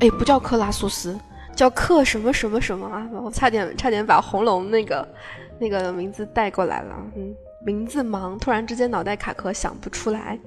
[0.00, 1.18] 哎，不叫克拉苏斯，
[1.56, 3.08] 叫克什么什么什么啊！
[3.14, 5.08] 我差点差点把红龙那个
[5.58, 10.38] 那个名字带过来了，嗯，名字忙，突然之间脑袋卡壳，想不出来。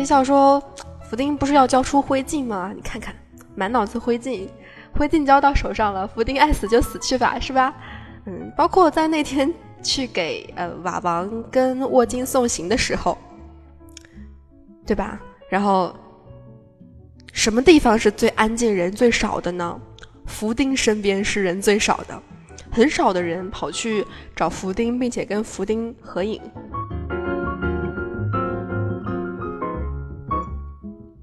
[0.00, 0.62] 微笑说
[1.04, 2.72] ：“福丁不是要交出灰烬吗？
[2.74, 3.14] 你看看，
[3.54, 4.48] 满脑子灰烬，
[4.94, 7.74] 灰烬交到手上了，福丁爱死就死去吧，是吧？
[8.24, 9.52] 嗯，包括在那天
[9.84, 13.18] 去给呃瓦王跟沃金送行的时候，
[14.86, 15.20] 对吧？
[15.50, 15.94] 然后，
[17.34, 19.78] 什么地方是最安静、人最少的呢？
[20.24, 22.22] 福丁身边是人最少的，
[22.70, 24.02] 很少的人跑去
[24.34, 26.40] 找福丁，并且跟福丁合影。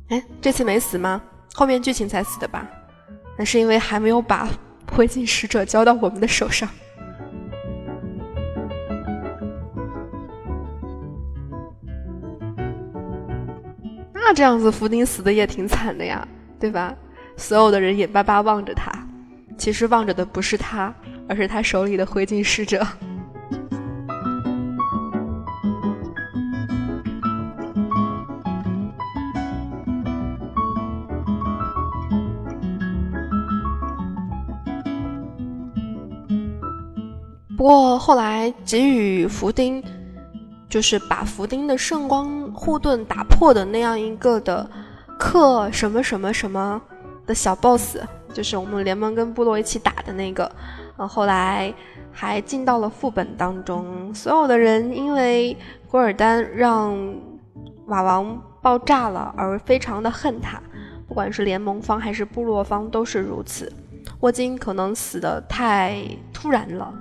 [0.09, 1.21] 哎，这次没死吗？
[1.53, 2.65] 后面剧情才死的吧？
[3.37, 4.47] 那是因为还没有把
[4.91, 6.67] 灰烬使者交到我们的手上。
[14.13, 16.27] 那这样子，福丁死的也挺惨的呀，
[16.59, 16.95] 对吧？
[17.35, 18.91] 所有的人眼巴巴望着他，
[19.57, 20.93] 其实望着的不是他，
[21.27, 22.85] 而是他手里的灰烬使者。
[37.67, 39.83] 过后来给予福丁。
[40.69, 44.69] 就是把福丁的圣光护盾打破的那样一个的
[45.17, 46.79] 克什么什么什么
[47.25, 47.97] 的小 boss，
[48.33, 50.51] 就是我们联盟跟部落一起打的那个，
[50.97, 51.73] 呃，后来
[52.11, 54.13] 还进到了副本当中。
[54.13, 55.55] 所有的人因为
[55.89, 56.93] 古尔丹让
[57.85, 60.61] 瓦王爆炸了而非常的恨他，
[61.07, 63.71] 不管是联盟方还是部落方都是如此。
[64.19, 66.03] 沃金可能死的太
[66.33, 66.93] 突然了。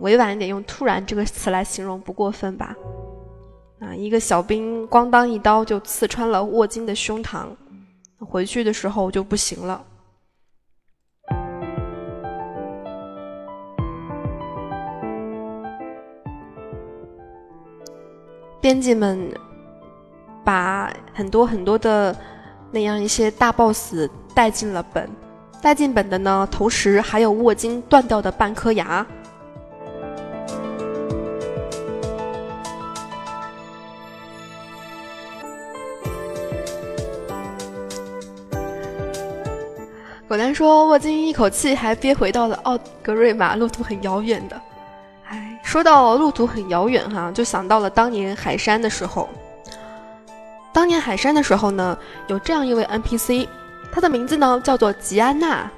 [0.00, 2.76] 委婉一点，用“突然”这个词来形容不过分吧？
[3.80, 7.46] 啊，一个小兵咣当一刀就刺穿了沃金的胸膛，
[8.18, 9.84] 回去的时候就不行了。
[18.60, 19.32] 编辑们
[20.44, 22.14] 把很多很多的
[22.72, 23.94] 那样一些大 boss
[24.34, 25.08] 带进了本，
[25.62, 29.06] 带进本的呢，同时还有沃金断掉的半颗牙。
[40.58, 44.60] 说：“沃金一口气还憋回到了奥格瑞玛，路途很遥远的。
[45.28, 49.28] 哎，说到路途很遥远哈，就想到了当年海山的时候。
[50.72, 51.96] 当年海山的时候呢，
[52.26, 53.46] 有这样一位 NPC，
[53.92, 55.70] 他的名字呢叫做吉安娜。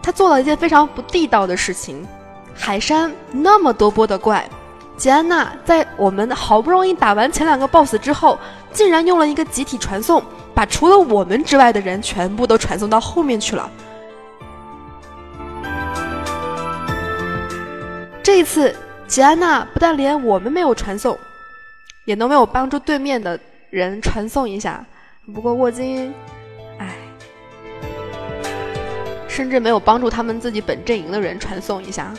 [0.00, 2.06] 他做了一件非常不地道的事情。
[2.54, 4.48] 海山那么多波的怪，
[4.96, 8.38] 吉安娜在我们好不容易打完前两个 BOSS 之后，
[8.72, 10.22] 竟然用了一个集体传送，
[10.54, 13.68] 把除了我们之外的人全部都传送到后面去了。”
[18.30, 18.72] 这一次，
[19.08, 21.18] 吉安娜不但连我们没有传送，
[22.04, 23.36] 也都没有帮助对面的
[23.70, 24.86] 人传送一下。
[25.34, 26.14] 不过沃金，
[26.78, 26.94] 哎，
[29.26, 32.14] 甚至没有帮助他们自己本阵营的人传送一下。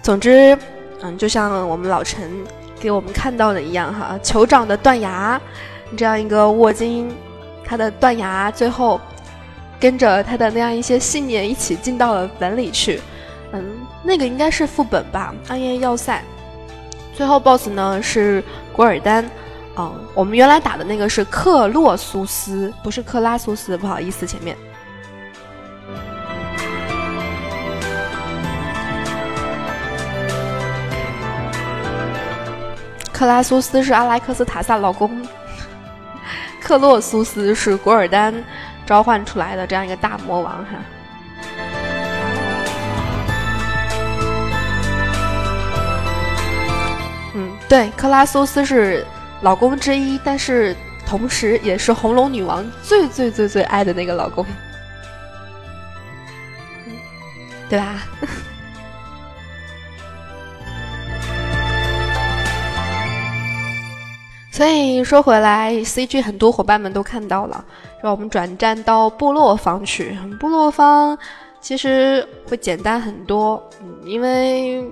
[0.00, 0.56] 总之，
[1.02, 2.30] 嗯，就像我们老陈。
[2.80, 5.40] 给我们看到的一样哈，酋长的断崖，
[5.96, 7.10] 这样一个沃金，
[7.64, 9.00] 他的断崖最后
[9.80, 13.00] 跟着他的那样一些信念一起进到了本里去。
[13.52, 13.64] 嗯，
[14.02, 16.22] 那个应该是副本吧，暗夜要塞。
[17.14, 19.28] 最后 BOSS 呢是古尔丹。
[19.76, 24.56] 嗯，我们原来打的那个是克洛苏斯，不是克拉苏斯，不好意思，前面。
[33.18, 35.26] 克拉苏斯是阿莱克斯塔萨老公，
[36.60, 38.32] 克洛苏斯是古尔丹
[38.86, 40.66] 召唤出来的这样一个大魔王哈。
[47.34, 49.04] 嗯，对，克拉苏斯是
[49.40, 54.46] 老公之一，但是同时也是红龙女王最最最最爱的那个老公，
[57.68, 57.96] 对吧？
[64.58, 67.64] 所以说回来，CG 很多伙伴们都看到了，
[68.02, 70.18] 让我们转战到部落方去。
[70.40, 71.16] 部落方
[71.60, 74.84] 其实会简单很多，嗯，因为，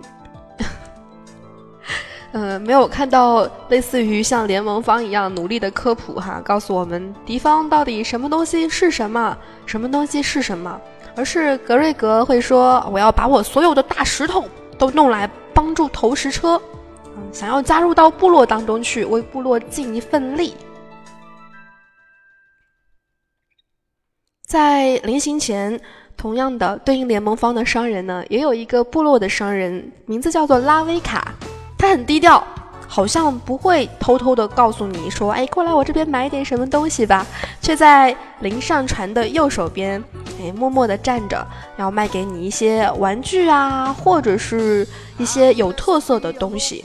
[2.31, 9.37] 呃，没有看到类似于像联盟方一样努力的科普哈，告诉我们敌方到底什么东西是什么，
[9.67, 10.81] 什么东西是什么，
[11.17, 14.45] 而是格瑞格会说：“我要把我所有的大石头
[14.79, 16.63] 都弄来帮助投石车。”
[17.33, 20.55] 想要加入到部落当中去，为部落尽一份力。
[24.47, 25.79] 在临行前，
[26.17, 31.35] 同样的对应联盟方的商人呢，也有一个部落的商人，名字叫做拉维卡。
[31.77, 32.43] 他很低调，
[32.87, 37.27] 好像不会偷偷的告诉你说：“哎，过来我这边买点什么东西吧。”
[37.61, 40.03] 却在临上船的右手边
[40.41, 41.45] 哎，默默地站着，
[41.77, 44.87] 要卖给你一些玩具啊，或者是
[45.19, 46.85] 一些有特色的东西，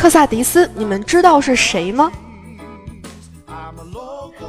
[0.00, 2.10] 克萨迪斯，你们知道是谁吗？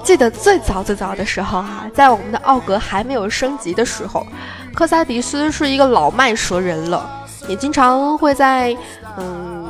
[0.02, 4.26] 记得最早最早的时候哈，在我们的奥格还没有升级的时候，
[4.74, 8.74] 克萨迪斯是一个老卖蛇人了，也经常会在
[9.18, 9.70] 嗯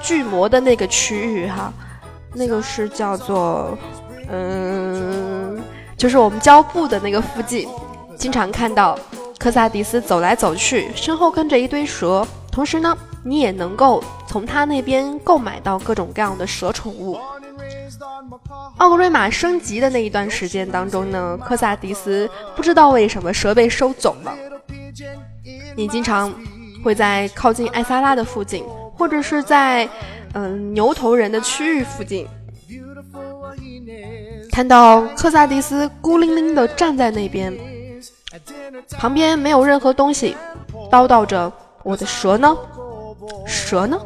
[0.00, 1.70] 巨魔的那个区域哈，
[2.32, 3.76] 那个是叫做
[4.30, 5.60] 嗯。
[5.94, 7.68] 就是我们胶布的那个附近，
[8.16, 8.98] 经常看到
[9.38, 12.26] 科萨迪斯走来走去，身后跟着一堆蛇。
[12.50, 17.18] 同时呢，你也能够从他那边购买到各种各样的蛇宠物。
[18.78, 24.34] 奥格瑞玛升级的那一段时间当中呢，科萨迪斯不知道为什么蛇被收走了。
[25.76, 26.32] 你经常
[26.82, 28.64] 会在靠近艾萨拉的附近，
[28.96, 29.88] 或者是在
[30.34, 32.26] 嗯牛头人的区域附近。
[34.50, 37.56] 看到科萨迪斯孤零零地站在那边，
[38.98, 40.36] 旁边没有任何东西，
[40.90, 41.50] 叨叨着
[41.82, 42.54] ：“我的蛇呢？
[43.46, 43.98] 蛇呢？”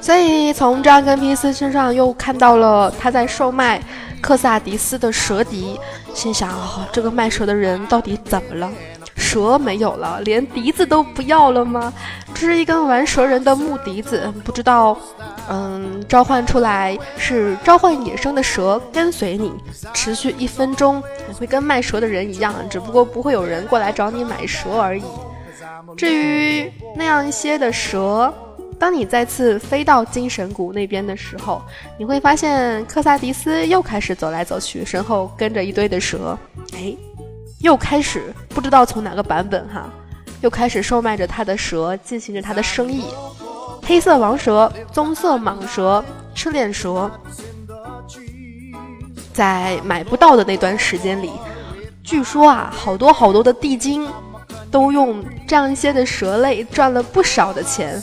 [0.00, 3.80] 所以从扎根皮斯身上又看到了他在售卖
[4.22, 5.78] 克萨迪斯的蛇笛，
[6.14, 6.58] 心想：
[6.90, 8.70] 这个卖蛇的人到底怎么了？
[9.30, 11.92] 蛇没有了，连笛子都不要了吗？
[12.34, 14.98] 这是一根玩蛇人的木笛子，不知道，
[15.48, 19.52] 嗯，召唤出来是召唤野生的蛇跟随你，
[19.94, 21.00] 持续一分钟，
[21.38, 25.04] 会跟卖蛇的人一样，只不过不会有人过来找你买蛇而已。
[25.96, 28.34] 至于那样一些的蛇，
[28.80, 31.62] 当你再次飞到精神谷那边的时候，
[31.96, 36.36] 你会发现克萨迪斯又开始走来走去，身后跟着一堆的蛇，
[36.72, 36.96] 哎。
[37.60, 39.88] 又开始不知道从哪个版本哈，
[40.40, 43.04] 又开始售卖着他的蛇，进行着他的生意。
[43.82, 46.02] 黑色王蛇、棕色蟒蛇、
[46.34, 47.10] 赤链蛇，
[49.32, 51.30] 在买不到的那段时间里，
[52.02, 54.08] 据说啊，好多好多的地精
[54.70, 58.02] 都用这样一些的蛇类赚了不少的钱。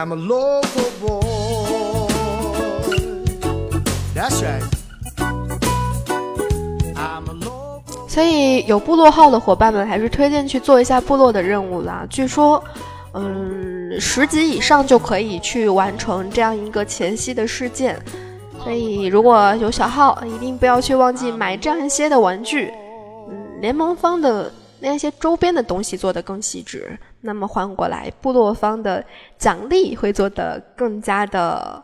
[0.00, 2.08] I'm a local boy.
[4.14, 4.62] That's right.
[8.08, 12.06] 所以有部落号的伙伴们，还是推荐去做一下部落的任务啦。
[12.08, 12.64] 据说，
[13.12, 18.00] 嗯，十级以上就可以去完成这样一个前夕的事件。
[18.64, 22.72] 所以如果有小号，一定不要去忘记买这样一些的玩具。
[23.28, 26.98] 嗯，联盟方的那些周边的东西做得更细致。
[27.20, 29.04] 那么换过来，部落方的
[29.38, 31.82] 奖励会做得更加的、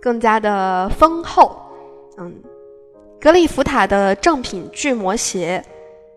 [0.00, 1.56] 更加的丰厚。
[2.18, 2.34] 嗯，
[3.20, 5.64] 格里福塔的正品巨魔鞋，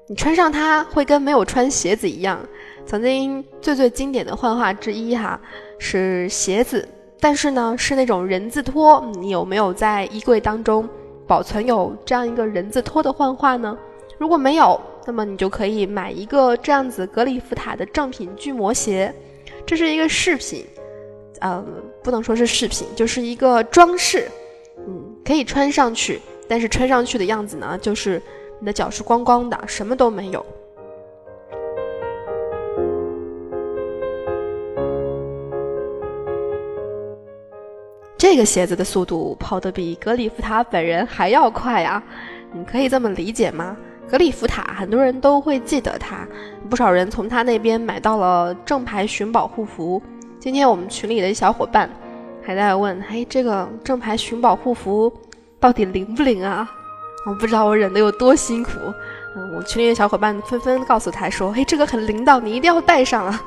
[0.08, 2.40] 你穿上它会跟没有穿鞋子一样。
[2.86, 5.40] 曾经最最经典的幻化之一哈
[5.80, 6.88] 是鞋子，
[7.20, 9.04] 但是呢是那种人字拖。
[9.16, 10.88] 你有没有在衣柜当中
[11.26, 13.78] 保存有这样一个人字拖的幻化呢？
[14.18, 19.14] 如果没有，那么你就可以买一个这样子格里夫塔的正品巨魔鞋，
[19.66, 20.66] 这是一个饰品，
[21.42, 21.64] 呃，
[22.04, 24.28] 不能说是饰品，就是一个装饰，
[24.88, 28.20] 嗯，可以穿上去，但是穿上去的样子呢，就是
[28.60, 30.44] 你的脚是光光的，什么都没有。
[38.18, 42.04] 这个鞋子的速度跑得比格里夫塔本人还要快啊！
[42.54, 43.78] 你可以这么理解吗？
[44.10, 46.28] 格里夫塔，很多人都会记得他，
[46.70, 50.02] 不少人从他那边买到了正牌寻宝护符。
[50.40, 51.90] 今天我们群里的小伙伴
[52.44, 55.12] 还在问：“嘿，这个正牌寻宝护符
[55.60, 56.70] 到底灵不灵啊？”
[57.26, 58.70] 我不知道我忍得有多辛苦。
[59.36, 63.42] 嗯，我群里的小伙伴纷纷告诉他说：“嘿，这个很灵的，你一定要带上啊！”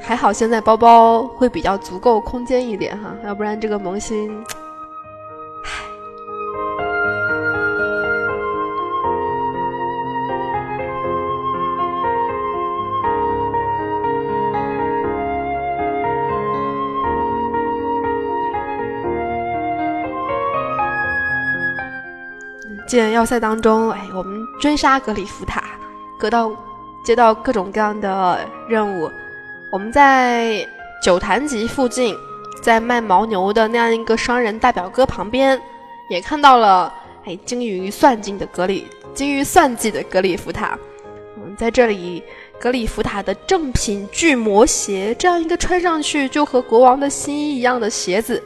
[0.00, 4.42] 还好现在包包会比较足够空间一点哈，要不然这个萌新。
[22.92, 25.64] 剑要塞当中，哎，我们追杀格里夫塔，
[26.20, 26.54] 得到
[27.02, 29.10] 接到各种各样的任务。
[29.70, 30.68] 我们在
[31.02, 32.14] 九坛集附近，
[32.62, 35.58] 在卖牦牛的那样一个商人大表哥旁边，
[36.10, 36.92] 也看到了
[37.24, 40.78] 哎精于算计的格里精于算计的格里夫塔。
[41.38, 42.22] 嗯，在这里，
[42.60, 48.42] 格里夫塔的正品巨魔鞋，这样一个穿上去就和国王的新衣一样的鞋子，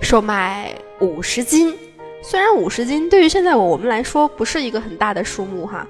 [0.00, 1.76] 售卖五十斤。
[2.24, 5.86] 虽然五十斤对于现在我们来说不是一个很大的数目哈，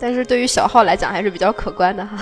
[0.00, 2.18] 但是对于小号来讲还是比较可观的哈。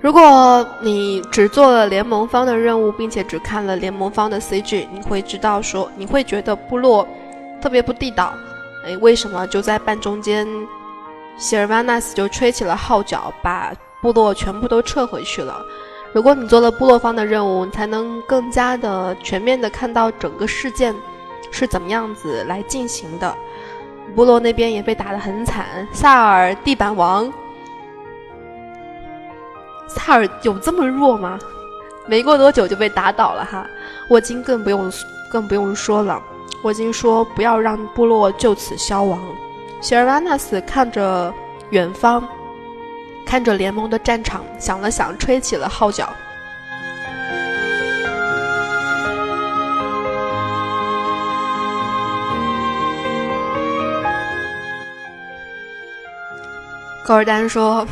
[0.00, 7.06] 如果你只做了联盟方的任务，并且只看了联盟方的 CG，你会知道说，你会觉得部落
[7.60, 8.32] 特别不地道。
[8.86, 10.46] 哎，为什么就在半中间，
[11.38, 13.72] 希尔瓦纳斯就吹起了号角，把
[14.02, 15.64] 部落全部都撤回去了？
[16.12, 20.94] 如果你做了部落方的任务，你才能更加的全面的看到整个事件
[21.50, 23.34] 是怎么样子来进行的。
[24.16, 27.32] 部落那边也被打得很惨，萨尔地板王。
[29.86, 31.38] 萨尔有这么弱吗？
[32.06, 33.66] 没过多久就被打倒了哈。
[34.10, 34.90] 沃金更不用
[35.30, 36.20] 更不用说了。
[36.64, 39.20] 沃金说：“不要让部落就此消亡。”
[39.80, 41.32] 雪尔瓦纳斯看着
[41.70, 42.26] 远方，
[43.24, 46.12] 看着联盟的战场，想了想，吹起了号角。
[57.04, 57.86] 高尔丹说。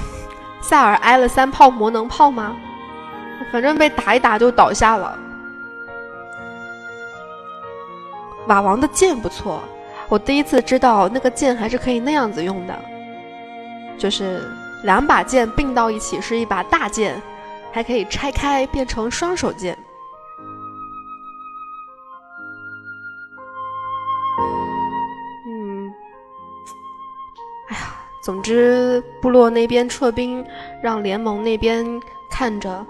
[0.62, 2.56] 塞尔挨了三炮魔能炮吗？
[3.52, 5.16] 反正被打一打就倒下了。
[8.48, 9.62] 瓦王的剑不错，
[10.08, 12.78] 我第一次知道那个剑还是可以那样子用的，
[13.98, 14.48] 就是
[14.84, 17.20] 两把剑并到一起是一把大剑，
[17.72, 19.76] 还可以拆开变成双手剑。
[25.48, 25.92] 嗯，
[27.68, 27.82] 哎呀
[28.22, 30.44] 总之，部落那边撤兵，
[30.82, 31.84] 让联盟那边
[32.30, 32.86] 看着。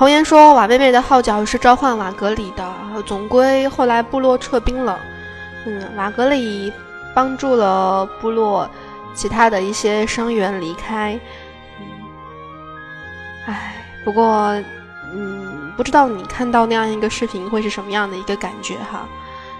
[0.00, 2.74] 红颜说：“瓦妹妹的号角是召唤瓦格里的，
[3.04, 4.98] 总归后来部落撤兵了。
[5.66, 6.72] 嗯，瓦格里
[7.12, 8.66] 帮助了部落
[9.12, 11.20] 其他的一些伤员离开。
[11.78, 11.84] 嗯，
[13.44, 14.58] 唉，不过，
[15.12, 19.06] 嗯，不知道你看到那样一个视频会是什么样的一个感觉哈？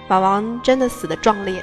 [0.09, 1.63] 瓦王真的死的壮烈。”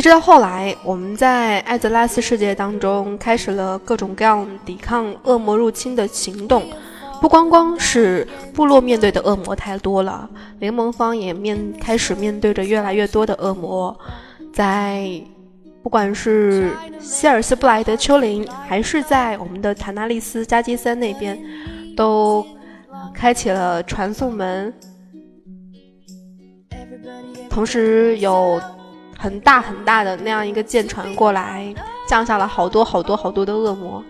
[0.00, 6.62] 直到后来，我们在艾泽拉斯世界当中开始了各种各样抵抗恶魔入侵的行动。
[7.20, 13.94] 不光光是部落面对的恶魔太多了，联盟方也面开始面对着越来越多的恶魔。
[14.54, 15.20] 在
[15.82, 21.38] 不管是希尔斯布莱德丘陵，还是在我们的塔纳利斯加基森那边，
[21.96, 22.46] 都
[23.12, 24.72] 开启了传送门，
[27.50, 28.60] 同时有。
[29.22, 31.74] 很大很大的那样一个舰船过来，
[32.08, 34.02] 降下了好多好多好多的恶魔。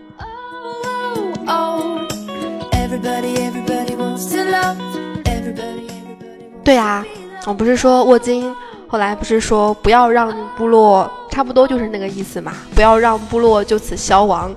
[6.63, 7.03] 对呀，
[7.45, 8.55] 我不是说沃金
[8.87, 14.55] 后来不是说不要让部落，差不多就是那个意思嘛，不要让部落就此消亡。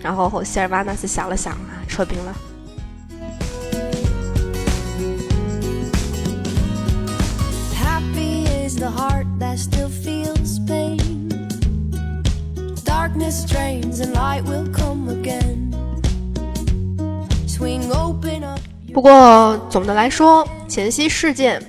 [0.00, 2.34] 然后希尔瓦纳斯想了想啊，撤兵了。
[18.92, 21.62] 不过总的来说，前夕事件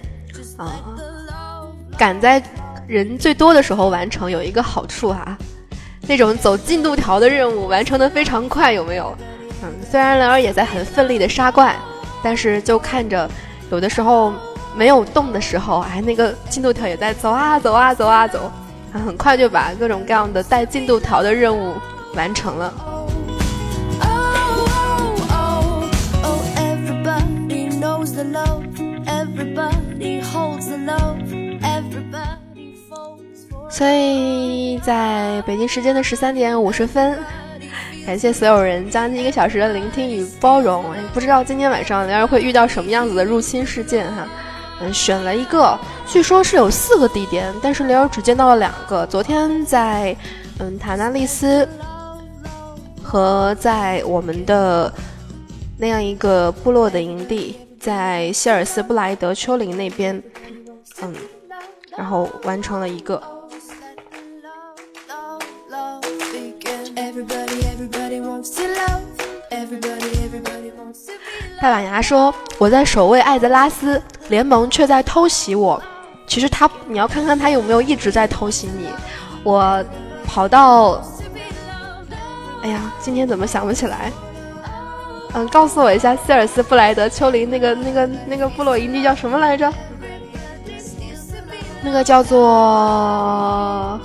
[0.57, 0.73] 啊，
[1.97, 2.41] 赶在
[2.87, 5.37] 人最多的时候完成有一个好处哈，
[6.07, 9.15] 那种走进度条的任务完成的非常快，有没有？
[9.63, 11.75] 嗯，虽然兰儿也在很奋力的杀怪，
[12.23, 13.29] 但是就看着
[13.71, 14.33] 有的时候。
[14.73, 18.49] 没有动的时候，哎，那个进度条也在走啊走啊走啊走，
[18.99, 21.75] 很快就把各种各样的带进度条的任务
[22.15, 22.73] 完成了。
[33.69, 37.17] 所以在北京时间的十三点五十分，
[38.05, 40.85] 感谢所有人将近一个小时的聆听与包容。
[41.13, 44.27] 不知道今天晚上灵儿会遇到什么样子的入侵事件哈。
[44.81, 45.77] 嗯，选了一个，
[46.07, 49.05] 据说是有四个地点，但是灵儿只见到了两个。
[49.05, 50.15] 昨天在
[50.59, 51.67] 嗯塔纳利斯
[53.03, 54.91] 和在我们的
[55.77, 60.21] 那样一个部落的营地，在希尔斯布莱德丘陵那边，
[61.01, 61.13] 嗯，
[61.95, 63.21] 然后完成了一个。
[71.61, 75.79] 大板牙说：“我在守卫艾泽拉斯，联盟却在偷袭我。
[76.25, 78.89] 其实他，你要看看他有没有一直在偷袭你。
[79.43, 79.85] 我
[80.25, 80.99] 跑到……
[82.63, 84.11] 哎呀，今天怎么想不起来？
[85.33, 89.71] 嗯，告诉我一下，希尔斯布莱德丘陵那个、那个、那个部落营地叫什么来着？
[91.83, 93.99] 那个叫做……”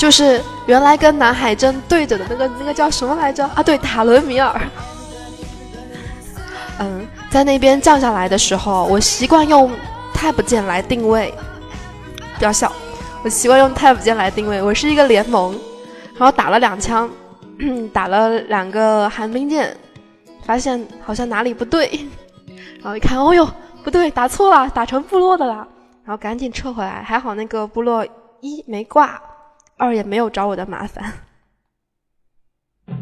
[0.00, 3.62] 就是原来跟南海镇对着的那个那个叫什么来着啊？
[3.62, 4.58] 对，塔伦米尔。
[6.80, 9.70] 嗯，在那边降下来的时候，我习惯用
[10.14, 11.34] Tab 键来定位。
[12.38, 12.72] 不要笑，
[13.22, 14.62] 我习惯用 Tab 键来定位。
[14.62, 15.52] 我是一个联盟，
[16.16, 17.10] 然后打了两枪，
[17.92, 19.76] 打了两个寒冰箭，
[20.46, 22.08] 发现好像哪里不对，
[22.80, 23.46] 然后一看，哦呦，
[23.84, 25.56] 不对，打错了，打成部落的了，
[26.04, 27.02] 然后赶紧撤回来。
[27.02, 28.02] 还好那个部落
[28.40, 29.20] 一没挂。
[29.80, 31.10] 二也没有找我的麻烦。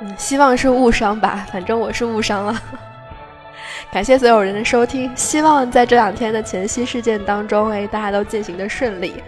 [0.00, 2.58] 嗯，希望是误伤吧，反正我是误伤了。
[3.92, 9.22] 感谢所有人的收听，希望在这两天的前夕事件当中，哎，大家都进行的顺利。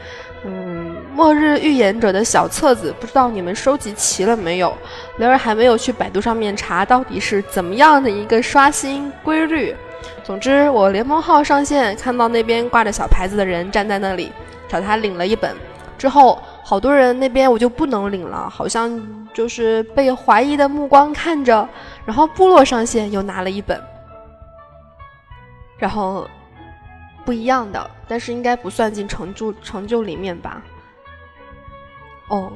[1.15, 4.77] 末日预言者的小册子，不知道你们收集齐了没有？
[5.19, 9.75] 灵儿还没有去百度上面查到底是怎么样的一个刷新规律。
[10.25, 14.33] 总之，我联盟号上线，看到那边挂着小牌子的人站在那里，
[14.69, 15.55] 找他领了一本。
[15.97, 19.01] 之后，好多人那边我就不能领了，好像
[19.33, 21.69] 就是被怀疑的目光看着。
[22.05, 23.81] 然后部落上线又拿了一本，
[25.79, 26.29] 然后。
[27.25, 30.63] 不一样的，但是应该不算进成就成就里面吧？
[32.29, 32.53] 哦，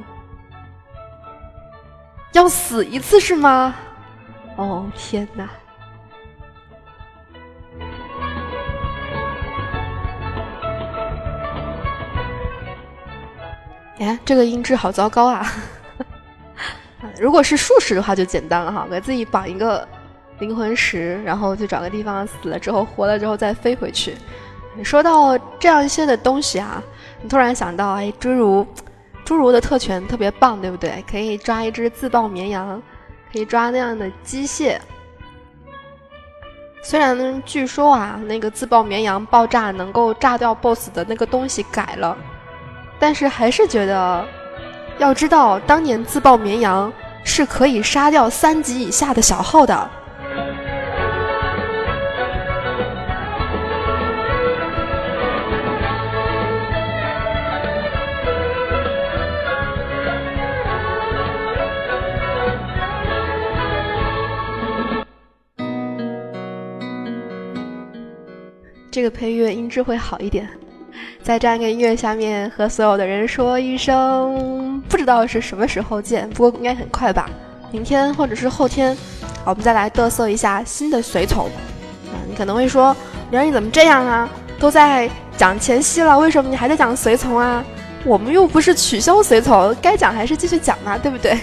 [2.32, 3.74] 要死一次是吗？
[4.56, 5.48] 哦天哪！
[13.98, 15.46] 哎，这个音质好糟糕啊！
[17.20, 19.86] 如果是术士的话就简单了哈，给自己绑一个
[20.38, 24.16] 灵魂石，然后就找个地方死了之后活了之后再飞回去。
[24.84, 26.80] 说到这样一些的东西啊，
[27.20, 28.64] 你突然想到，哎，侏儒，
[29.28, 31.04] 侏儒的特权特别棒，对不对？
[31.10, 32.82] 可以抓一只自爆绵羊，
[33.30, 34.78] 可以抓那样的机械。
[36.82, 42.16] 虽然据说啊，那个自爆绵羊爆炸能够炸掉 BOSS 的那个东西改了，
[42.98, 44.26] 但是还是觉得，
[44.96, 46.90] 要知道当年自爆绵羊
[47.22, 49.90] 是可以杀掉三级以下的小号的。
[68.98, 70.48] 这个配乐音质会好一点，
[71.22, 77.30] 在这样一个音乐下面和所有的人说一声，不知道是什么时候见，不过应该很快吧，
[77.70, 78.98] 明天或者是后天，
[79.44, 81.46] 我们再来嘚瑟一下新的随从。
[81.46, 82.92] 啊，你可能会说，
[83.30, 84.28] 玲儿你怎么这样啊？
[84.58, 87.64] 都在讲前夕了，为什么你还在讲随从啊？
[88.04, 91.38] 我们又不是取消随从，该讲还是继续讲嘛，对不对？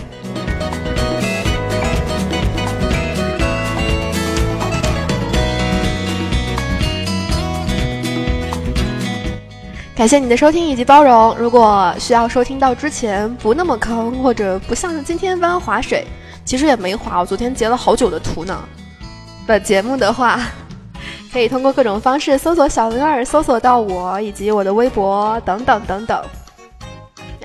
[9.96, 11.34] 感谢你的收听以及包容。
[11.38, 16.06] 如果需要收听到之前不那么坑，或者不像今天般划水，
[16.44, 17.22] 其实也没划。
[17.22, 18.62] 我昨天截了好久的图呢。
[19.48, 20.42] 本节目的话，
[21.32, 26.22] 可以通过各种方式搜索小灵儿，搜索到我以及我的微博等等等等。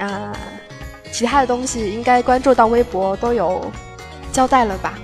[0.00, 0.32] 啊，
[1.12, 3.70] 其他的东西应该关注到微博都有
[4.32, 4.94] 交代了吧？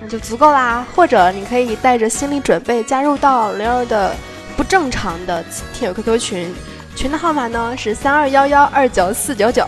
[0.00, 0.86] 那就足够啦。
[0.94, 4.14] 或者你可以带着心理准备加入到灵儿的
[4.56, 5.44] 不正常的
[5.74, 6.54] 听友 QQ 群。
[6.94, 9.66] 群的号码呢是三二幺幺二九四九九。